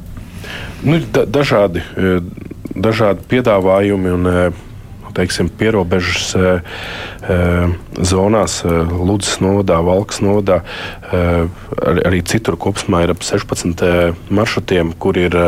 [0.85, 1.85] Nu, da dažādi,
[2.75, 4.15] dažādi piedāvājumi.
[4.19, 4.31] Un,
[5.15, 6.49] teiksim, pierobežas e,
[7.31, 7.37] e,
[8.03, 10.57] zonās, Ludus novadā, Valkas novadā,
[11.07, 15.39] ar, arī citur kopumā ir ap 16 maršrutiem, kur ir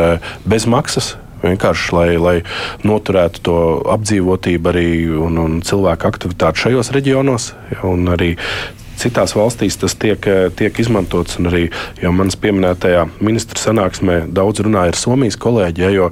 [0.47, 2.35] bez maksas Vienkārši, lai, lai
[2.87, 3.59] noturētu to
[3.93, 4.89] apdzīvotību arī
[5.27, 7.51] un, un cilvēku aktivitāti šajos reģionos.
[7.87, 8.33] Un arī
[8.97, 10.23] citās valstīs tas tiek,
[10.57, 11.39] tiek izmantots.
[11.47, 11.67] Arī
[12.01, 15.85] jau manas pieminētajā ministra sanāksmē daudz runāja ar Somijas kolēģi.
[15.85, 16.09] Ja, jo,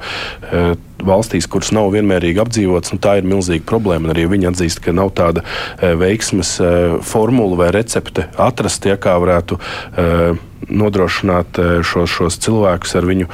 [0.51, 0.65] e,
[1.07, 4.13] valstīs, kuras nav vienmērīgi apdzīvotas, nu, tā ir milzīga problēma.
[4.13, 6.73] Arī viņi atzīst, ka nav tāda e, veiksmes e,
[7.05, 9.59] formula vai recepte atrast, ja kā varētu
[10.65, 13.27] nodrošināt šos, šos cilvēkus ar viņu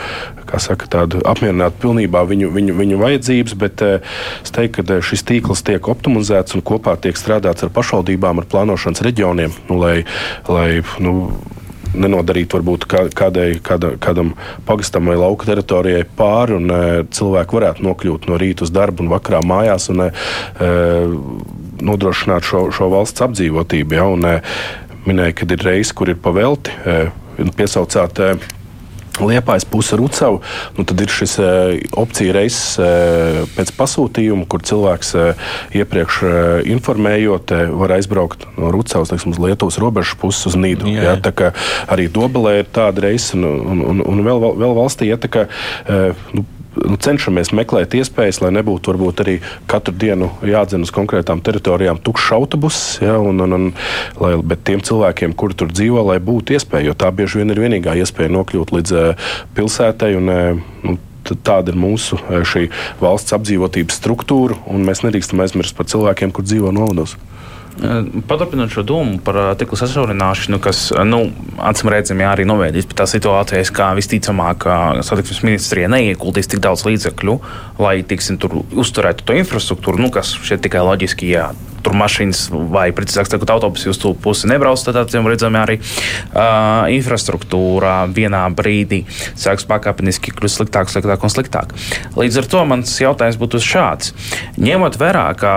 [0.59, 5.88] saka, tādu apmierināt pilnībā viņu, viņu, viņu vajadzības, bet es teiktu, ka šis tīkls tiek
[5.91, 9.95] optimizēts un kopā tiek strādāts ar pašvaldībām, ar plānošanas reģioniem, nu, lai,
[10.51, 11.15] lai nu,
[11.98, 14.34] nenodarīt varbūt kādai, kāda, kādam
[14.68, 16.82] pagastam vai lauka teritorijai pāri, un e,
[17.12, 20.12] cilvēki varētu nokļūt no rīta uz darbu un vakarā mājās un e,
[21.82, 23.98] nodrošināt šo, šo valsts apdzīvotību.
[23.98, 24.39] Ja, un, e,
[25.08, 26.74] minēja, ka ir reizes, kur ir pavelti,
[27.58, 28.20] piesaucāt.
[29.20, 30.39] Liepājas puse Rucavu,
[30.78, 36.22] nu tad ir šis uh, opcija reizes uh, pēc pasūtījuma, kur cilvēks uh, iepriekš
[36.72, 37.51] informējot,
[37.82, 40.88] var aizbraukt no Rucavas teiksim, uz Lietuvas robežas puses uz Nīdu.
[40.93, 41.12] Jā.
[41.12, 41.51] Jā, tā kā
[41.91, 45.45] arī Dobelē ir tāda reisa, un, un, un, vēl, vēl valstī, ja tā kā
[46.32, 46.45] nu,
[46.76, 49.36] cenšamies meklēt iespējas, lai nebūtu varbūt arī
[49.69, 53.69] katru dienu jādzen uz konkrētām teritorijām tukšs autobuss, ja, un, un, un,
[54.22, 57.61] lai, bet tiem cilvēkiem, kuri tur dzīvo, lai būtu iespēja, jo tā bieži vien ir
[57.65, 60.13] vienīgā iespēja nokļūt līdz uh, pilsētai.
[60.19, 60.97] Un, uh, nu,
[61.45, 62.17] tāda ir mūsu
[62.49, 62.65] šī
[62.99, 67.13] valsts apdzīvotības struktūra, un mēs nedrīkstam aizmirst par cilvēkiem, kur dzīvo novados.
[67.82, 71.24] Paturpinot šo domu par tīklu sašaurināšanu, kas, nu,
[71.66, 74.68] acīm redzami, arī novēdīs pie tā situācijas, kā visticamāk,
[75.08, 77.38] satiksmes ministrija neieguldīs tik daudz līdzekļu,
[77.82, 81.50] lai, tiksim, tur uzturētu to infrastruktūru, nu, kas šeit tikai loģiski, jā,
[81.84, 86.88] tur mašīnas vai, precīzāk sakot, autobusi uz to pusi nebrauc, tad acīm redzami arī uh,
[86.94, 89.04] infrastruktūra vienā brīdī
[89.40, 91.76] sāks pakāpeniski kļūt sliktāk, sliktāk un sliktāk.
[92.18, 94.14] Līdz ar to mans jautājums būtu šāds.
[94.62, 95.54] Ņemot vērā, ka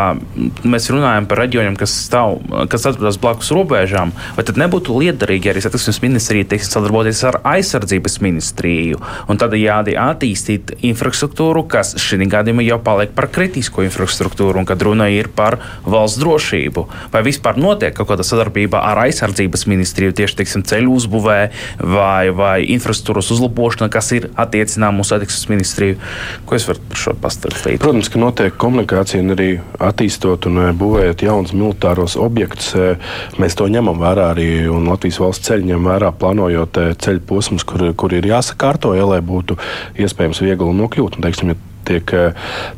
[0.64, 2.38] mēs runājam par reģioniem, kas, stāv,
[2.72, 8.20] kas atrodas blakus robežām, vai tad nebūtu liederīgi arī satiksmes ministrija teiksim, sadarboties ar aizsardzības
[8.24, 9.00] ministriju
[9.30, 15.10] un tādējādi attīstīt infrastruktūru, kas šī gadījumā jau paliek par kritisko infrastruktūru un kad runa
[15.12, 16.86] ir par valsts valsts drošību?
[17.12, 21.38] Vai vispār notiek kaut kāda sadarbība ar aizsardzības ministriju tieši teiksim, ceļu uzbūvē
[21.80, 25.98] vai, vai infrastruktūras uzlabošana, kas ir attiecināma uz satiksmes ministriju?
[26.46, 27.80] Ko es varu par šo pastāstīt?
[27.82, 32.72] Protams, ka notiek komunikācija un arī attīstot un eh, būvējot jaunus militāros objektus.
[32.74, 37.24] Eh, mēs to ņemam vērā arī un Latvijas valsts ceļu ņem vērā, plānojot eh, ceļu
[37.28, 39.58] posmus, kur, kur ir jāsakārto, ja, lai būtu
[40.00, 41.18] iespējams viegli nokļūt.
[41.18, 42.32] Un, teiksim, ja tiek, eh,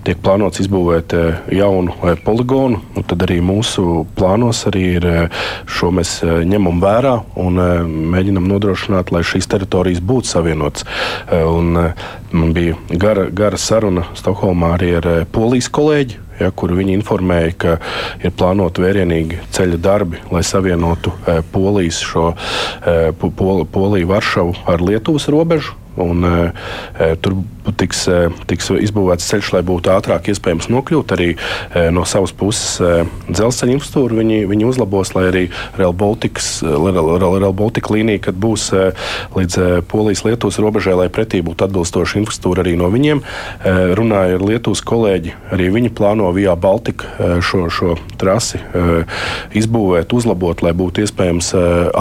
[0.06, 2.82] tiek plānots izbūvēt eh, jaunu eh, poligonu.
[3.06, 5.06] Tad arī mūsu plānos arī ir
[5.70, 7.60] šo mēs ņemam vērā un
[8.12, 10.86] mēģinam nodrošināt, lai šīs teritorijas būtu savienotas.
[11.30, 16.22] Man bija gara, gara saruna Stokholmā arī ar polijas kolēģi.
[16.36, 17.74] Ja, kur viņi informēja, ka
[18.20, 22.26] ir plānoti vērienīgi ceļa darbi, lai savienotu e, Polijas, šo,
[22.84, 25.72] e, Pol, Poliju, Varšavu ar Lietuvas robežu.
[25.96, 27.38] Un, e, tur
[27.74, 31.14] tiks, eh, tiks izbūvēts ceļš, lai būtu ātrāk iespējams nokļūt.
[31.16, 35.44] Arī eh, no savas puses eh, dzelzceļa infrastruktūru viņi, viņi uzlabos, lai arī
[35.78, 38.68] Rail Baltica līnija, kad būs
[39.36, 43.22] līdz Polijas-Lietuvas robežai, lai pretī būtu atbilstoša infrastruktūra arī no viņiem.
[43.98, 48.60] Runāju ar Lietuvas kolēģi, arī viņi plāno Vijā Baltika šo, šo trasi
[49.56, 51.52] izbūvēt, uzlabot, lai būtu iespējams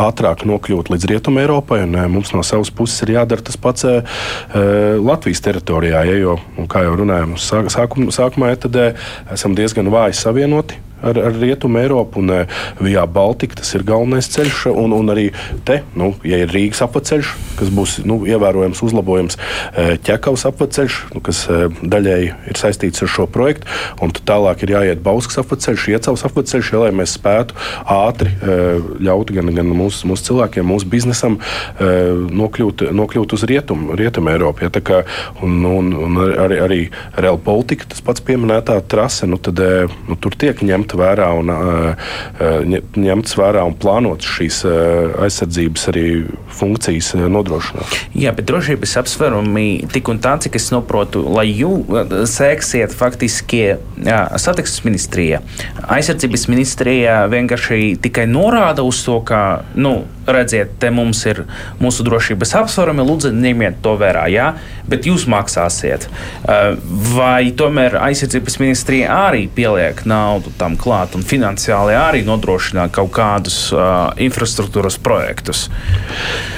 [0.06, 1.82] ātrāk nokļūt līdz Rietumē Eiropai.
[1.86, 6.36] Un mums no savas puses ir jādara tas pats Latvijas teritorijā teritorijā, ja, jo,
[6.72, 8.82] kā jau runājām, sākum, sākumā ja, tad,
[9.34, 12.20] esam diezgan vāji savienoti ar, ar Rietumu Eiropu.
[12.20, 12.48] Un eh,
[12.82, 14.66] Vijā Baltika tas ir galvenais ceļš.
[14.74, 15.30] Un, un arī
[15.68, 19.40] te, nu, ja ir Rīgas apceļš, kas būs nu, ievērojams uzlabojums,
[19.76, 23.70] eh, ķekavas apceļš, nu, kas eh, daļēji ir saistīts ar šo projektu.
[24.04, 27.56] Un tālāk ir jāiet Bauskas apceļš, Iecavas apceļš, ja, lai mēs spētu
[27.92, 28.32] ātri
[29.04, 31.38] ļaut gan, gan mūsu, mūsu cilvēkiem, mūsu biznesam
[31.80, 34.66] nokļūt, nokļūt uz Rietumu, rietumu Eiropu.
[34.66, 35.02] Ja, kā,
[35.46, 36.80] un, un, un arī, arī
[37.22, 39.62] Real Baltica, tas pats pieminētā trase, nu, tad,
[40.10, 41.52] nu, tur tiek ņemta ņemt vērā un,
[42.96, 44.62] ņemts vērā un plānots šīs
[45.26, 46.06] aizsardzības arī
[46.56, 48.00] funkcijas nodrošināt.
[48.16, 53.76] Jā, bet drošības apsvērumi tik un tā, cik es saprotu, lai jūs sēksiet faktiski
[54.38, 55.42] satiksmes ministrijā.
[55.86, 61.44] Aizsardzības ministrijā vienkārši tikai norāda uz to, ka, nu, redziet, te mums ir
[61.82, 64.52] mūsu drošības apsvērumi, lūdzu, ņemiet to vērā, jā,
[64.90, 66.08] bet jūs maksāsiet.
[67.14, 73.58] Vai tomēr aizsardzības ministrija arī pieliek naudu tam klāt un finansiāli arī nodrošināt kaut kādus
[73.74, 75.68] uh, infrastruktūras projektus?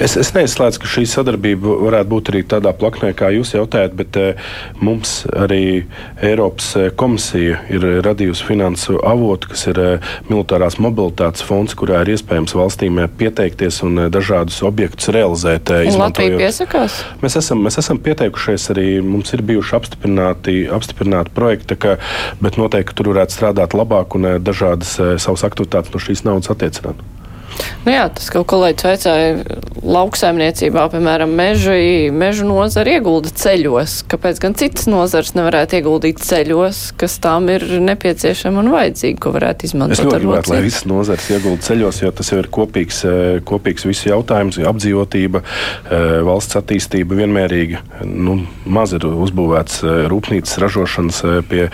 [0.02, 4.18] Es, es neizslēdzu, ka šī sadarbība varētu būt arī tādā plaknē, kā jūs jautājat, bet
[4.20, 4.50] uh,
[4.82, 5.86] mums arī
[6.24, 12.56] Eiropas komisija ir radījusi finansu avotu, kas ir uh, militārās mobilitātes fonds, kurā ir iespējams
[12.58, 15.72] valstīm pieteikties un dažādus objektus realizēt.
[15.98, 17.00] Latvija piesakās?
[17.22, 21.96] Mēs esam, mēs esam pieteikušies arī, mums ir bijuši apstiprināti, apstiprināti projekti, ka,
[22.42, 26.24] bet noteikti tur varētu strādāt labāk labāk un eh, dažādas eh, savas aktivitātes no šīs
[26.24, 26.96] naudas attiecināt.
[27.84, 29.34] Nu jā, tas, ko kolēģis vaicāja
[29.88, 34.02] lauksaimniecībā, piemēram, meži, mežu nozara iegulda ceļos.
[34.10, 39.68] Kāpēc gan citas nozars nevarētu ieguldīt ceļos, kas tām ir nepieciešama un vajadzīga, ko varētu
[39.68, 39.96] izmantot?
[39.96, 43.86] Es ļoti gribētu, lai visas nozars iegulda ceļos, jo tas jau ir kopīgs, eh, kopīgs
[43.88, 47.82] visu jautājums- apdzīvotība, eh, valsts attīstība vienmērīga.
[48.04, 51.70] Nu, maz ir uzbūvēts eh, rūpnīcas ražošanas pie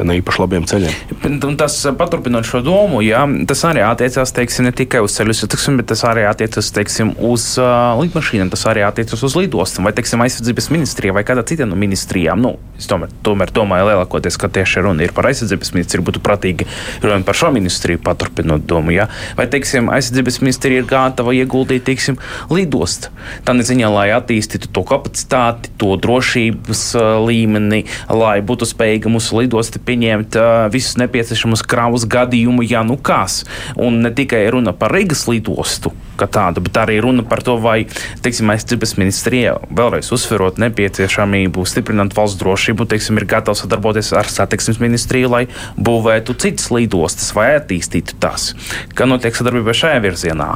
[0.00, 1.44] neīpaši labiem ceļiem.
[1.44, 5.76] Un tas paturpinot šo domu, jā, tas arī attiecās, teiksim, ne tikai uz ceļu satiksmi,
[5.76, 10.22] bet tas arī attiecas, teiksim, uz uh, lidmašīnām, tas arī attiecas uz lidostām, vai, teiksim,
[10.24, 12.40] aizsardzības ministrijā vai kādā citā no ministrijām.
[12.42, 16.66] Nu, es tomēr, tomēr domāju, lielākoties, ka tieši runa ir par aizsardzības ministriju, būtu prātīgi
[17.02, 18.94] runāt par šo ministriju, paturpinot domu.
[18.94, 19.08] Ja?
[19.38, 22.20] Vai, teiksim, aizsardzības ministrija ir gatava ieguldīt, teiksim,
[22.52, 23.12] lidostu.
[23.46, 29.82] Tā neziņā, lai attīstītu to kapacitāti, to drošības uh, līmeni, lai būtu spējīga mūsu lidosti
[29.82, 33.42] pieņemt uh, visus nepieciešamus kravas gadījumu, ja nu kas.
[33.80, 37.84] Un ne tikai runa par Rīgas lidostu, kā tādu, bet arī runa par to, vai,
[38.24, 44.80] teiksim, aizsardzības ministrija vēlreiz uzsverot nepieciešamību stiprināt valsts drošību, teiksim, ir gatava sadarboties ar satiksmes
[44.82, 45.44] ministriju, lai
[45.80, 48.52] būvētu citas lidostas vai attīstītu tās.
[48.96, 50.50] Kā notiek sadarbība šajā virzienā?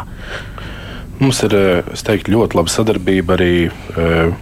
[1.21, 1.55] Mums ir
[1.95, 4.33] teiktu, ļoti laba sadarbība arī uh,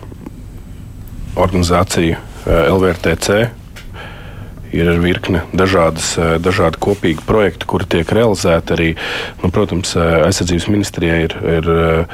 [1.36, 3.61] organizācija uh, LVRTC
[4.72, 8.76] ir virkne dažādas, eh, dažādi kopīgi projekti, kuri tiek realizēti.
[8.76, 8.90] Arī,
[9.42, 11.36] nu, protams, eh, aizsardzības ministrijai ir.
[11.58, 12.04] ir eh,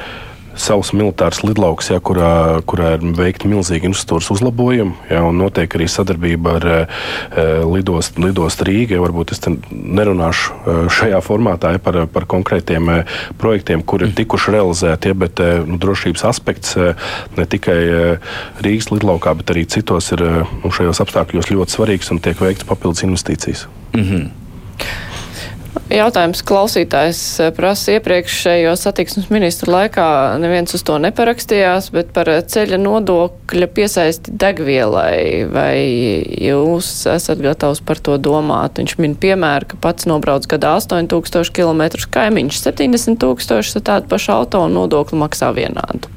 [0.58, 4.94] savs militārs lidlauks, ja, kurā, kurā ir veikti milzīgi infrastruktūras uzlabojumi.
[5.12, 7.04] Ja, notiek arī sadarbība ar uh,
[7.68, 8.96] lidostu lidost Rīgā.
[8.96, 14.16] Ja, varbūt es nerunāšu uh, šajā formātā ja, par, par konkrētiem uh, projektiem, kuri ir
[14.18, 16.74] tikuši realizēti, ja, bet nu, drošības aspekts
[17.36, 17.78] ne tikai
[18.64, 23.06] Rīgas lidlaukā, bet arī citos ir nu, šajos apstākļos ļoti svarīgs un tiek veikts papildus
[23.06, 23.66] investīcijas.
[23.94, 24.47] Mm -hmm.
[25.92, 30.06] Jautājums klausītājs eh, prasa iepriekšējo satiksmes ministru laikā,
[30.40, 35.46] neviens uz to neparakstījās, bet par ceļa nodokļa piesaisti degvielai.
[35.52, 35.76] Vai
[36.44, 38.80] jūs esat gatavs par to domāt?
[38.80, 41.84] Viņš min piemēru, ka pats nobrauc gadā 8000 km,
[42.16, 46.12] kaimiņš 70 tūkstoši, tad tādu pašu auto un nodokli maksā vienādu.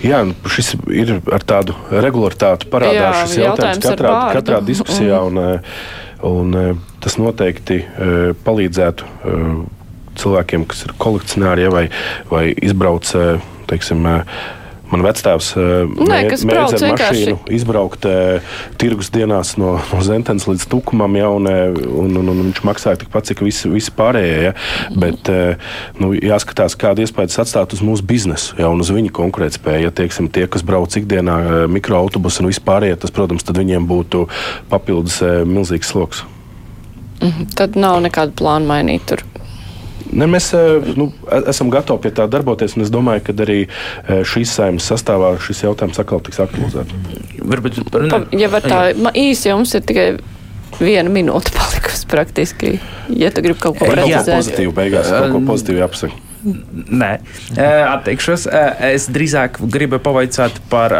[0.00, 5.18] Jā, nu, šis ir ar tādu regularitāti parādās šis jautājums, jautājums katrā, katrā diskusijā.
[5.26, 6.06] Un, mm.
[6.22, 8.08] Un, e, tas noteikti e,
[8.44, 9.36] palīdzētu e,
[10.20, 11.86] cilvēkiem, kas ir kolekcionāri vai,
[12.28, 13.08] vai izbrauc
[13.70, 14.04] teiksim,
[14.90, 21.28] Man vecāks mēģināja ar mašīnu izbraukt uh, tirgus dienās no, no Zentens līdz Tukumam, ja,
[21.30, 24.40] un, un, un, un viņš maksāja tikpat, cik visi, visi pārējie.
[24.48, 24.54] Ja.
[24.98, 25.70] Bet uh,
[26.02, 29.86] nu, jāskatās, kāda iespēja tas atstāt uz mūsu biznesu ja, un uz viņu konkurētspēju.
[29.86, 34.26] Ja, tieksim, tie, kas brauc ikdienā mikroautobusu un vispārējie, tas, protams, viņiem būtu
[34.72, 36.26] papildus uh, milzīgs sloks.
[37.20, 37.50] Mhm.
[37.56, 39.24] Tad nav nekāda plāna mainīt tur.
[40.12, 40.50] Ne, mēs
[40.96, 41.10] nu,
[41.46, 43.60] esam gatavi pie tā darboties, un es domāju, ka arī
[44.26, 46.92] šīs saimnes sastāvā šis jautājums atkal tiks aktualizēts.
[48.34, 48.80] Ja var tā
[49.14, 50.08] īsi, jums ir tikai
[50.80, 52.72] viena minūte palikusi praktiski,
[53.12, 54.30] ja tu gribi kaut ko pateikt.
[54.30, 56.26] Pozitīvi beigās, kaut ko pozitīvi jāpasaka.
[56.40, 57.10] Nē,
[57.60, 58.46] atteikšos.
[58.88, 60.94] Es drīzāk gribu pavaicāt par.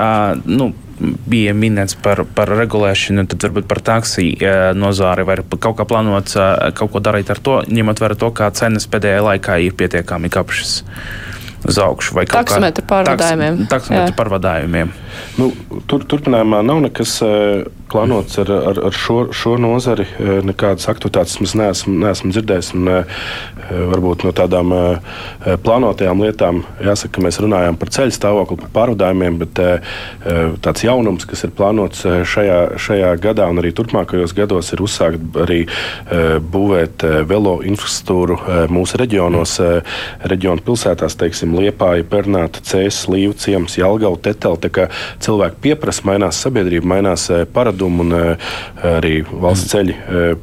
[0.44, 0.70] Nu,
[1.01, 6.36] bija minēts par, par regulēšanu, tad varbūt par taksiju nozāri vai kaut kā plānots
[6.76, 10.76] kaut ko darīt ar to, ņemot vērā to, kā cenas pēdējā laikā ir pietiekami kāpšas
[11.68, 12.16] uz augšu.
[12.30, 13.64] Taksometru pārvadājumiem.
[13.64, 14.92] Taks, taksometru pārvadājumiem.
[15.38, 15.50] Nu,
[15.90, 17.18] tur, turpinājumā nav nekas
[17.90, 20.06] plānots ar, ar, ar šo, šo nozari.
[20.46, 22.78] Nekādas aktivitātes mēs neesam, neesam dzirdējuši.
[22.80, 22.92] Un,
[23.70, 24.72] varbūt no tādām
[25.64, 29.61] plānotajām lietām jāsaka, ka mēs runājam par ceļu stāvokli, par pārvadājumiem, bet
[30.64, 35.61] tāds jaunums, kas ir plānots šajā, šajā gadā un arī turpmākajos gados, ir uzsākt arī
[36.54, 38.38] būvēt velo infrastruktūru
[38.72, 39.56] mūsu reģionos,
[40.32, 44.58] reģionu pilsētās, teiksim, Liepāja, Pernāta, Cēsis, Līva, Ciems, Jelgava, Tetela.
[45.24, 48.14] Cilvēki pieprasa, mainās sabiedrība, mainās paradumi un
[48.96, 49.96] arī valsts ceļi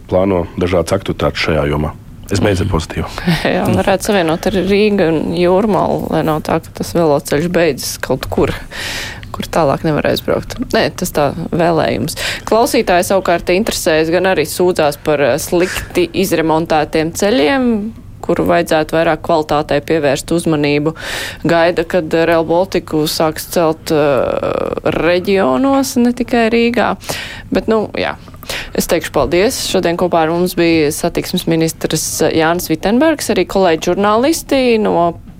[0.09, 1.93] plāno dažādas aktivitātes šajā jomā.
[2.27, 3.09] Es beidzu ar pozitīvu.
[3.55, 8.27] Jā, varētu savienot ar Rīgu un Jūrmalu, lai nav tā, ka tas veloceļš beidzas kaut
[8.31, 8.51] kur
[9.37, 10.55] kur tālāk nevar aizbraukt.
[10.73, 12.17] Nē, tas tā vēlējums.
[12.49, 17.67] Klausītāji savukārt interesējas gan arī sūdzās par slikti izremontētiem ceļiem,
[18.27, 20.95] kuru vajadzētu vairāk kvalitātei pievērst uzmanību.
[21.47, 26.95] Gaida, kad Real Baltiku sāks celt uh, reģionos, ne tikai Rīgā.
[27.53, 28.17] Bet, nu, jā.
[28.77, 29.57] Es teikšu paldies.
[29.67, 34.93] Šodien kopā ar mums bija satiksmes ministrs Jānis Vitenbergs, arī kolēģi žurnālisti no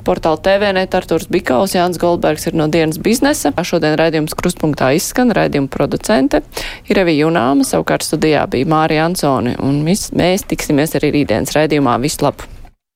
[0.08, 3.52] portāla TVNet Arturs Bikaus, Jānis Goldbergs ir no dienas biznesa.
[3.68, 6.44] Šodien raidījums krustpunktā izskan, raidījuma producente
[6.88, 12.00] ir Evi Junāma, savukārt studijā bija Mārija Ansoni, un mēs, mēs tiksimies arī rītdienas raidījumā.
[12.04, 12.57] Vislabāk!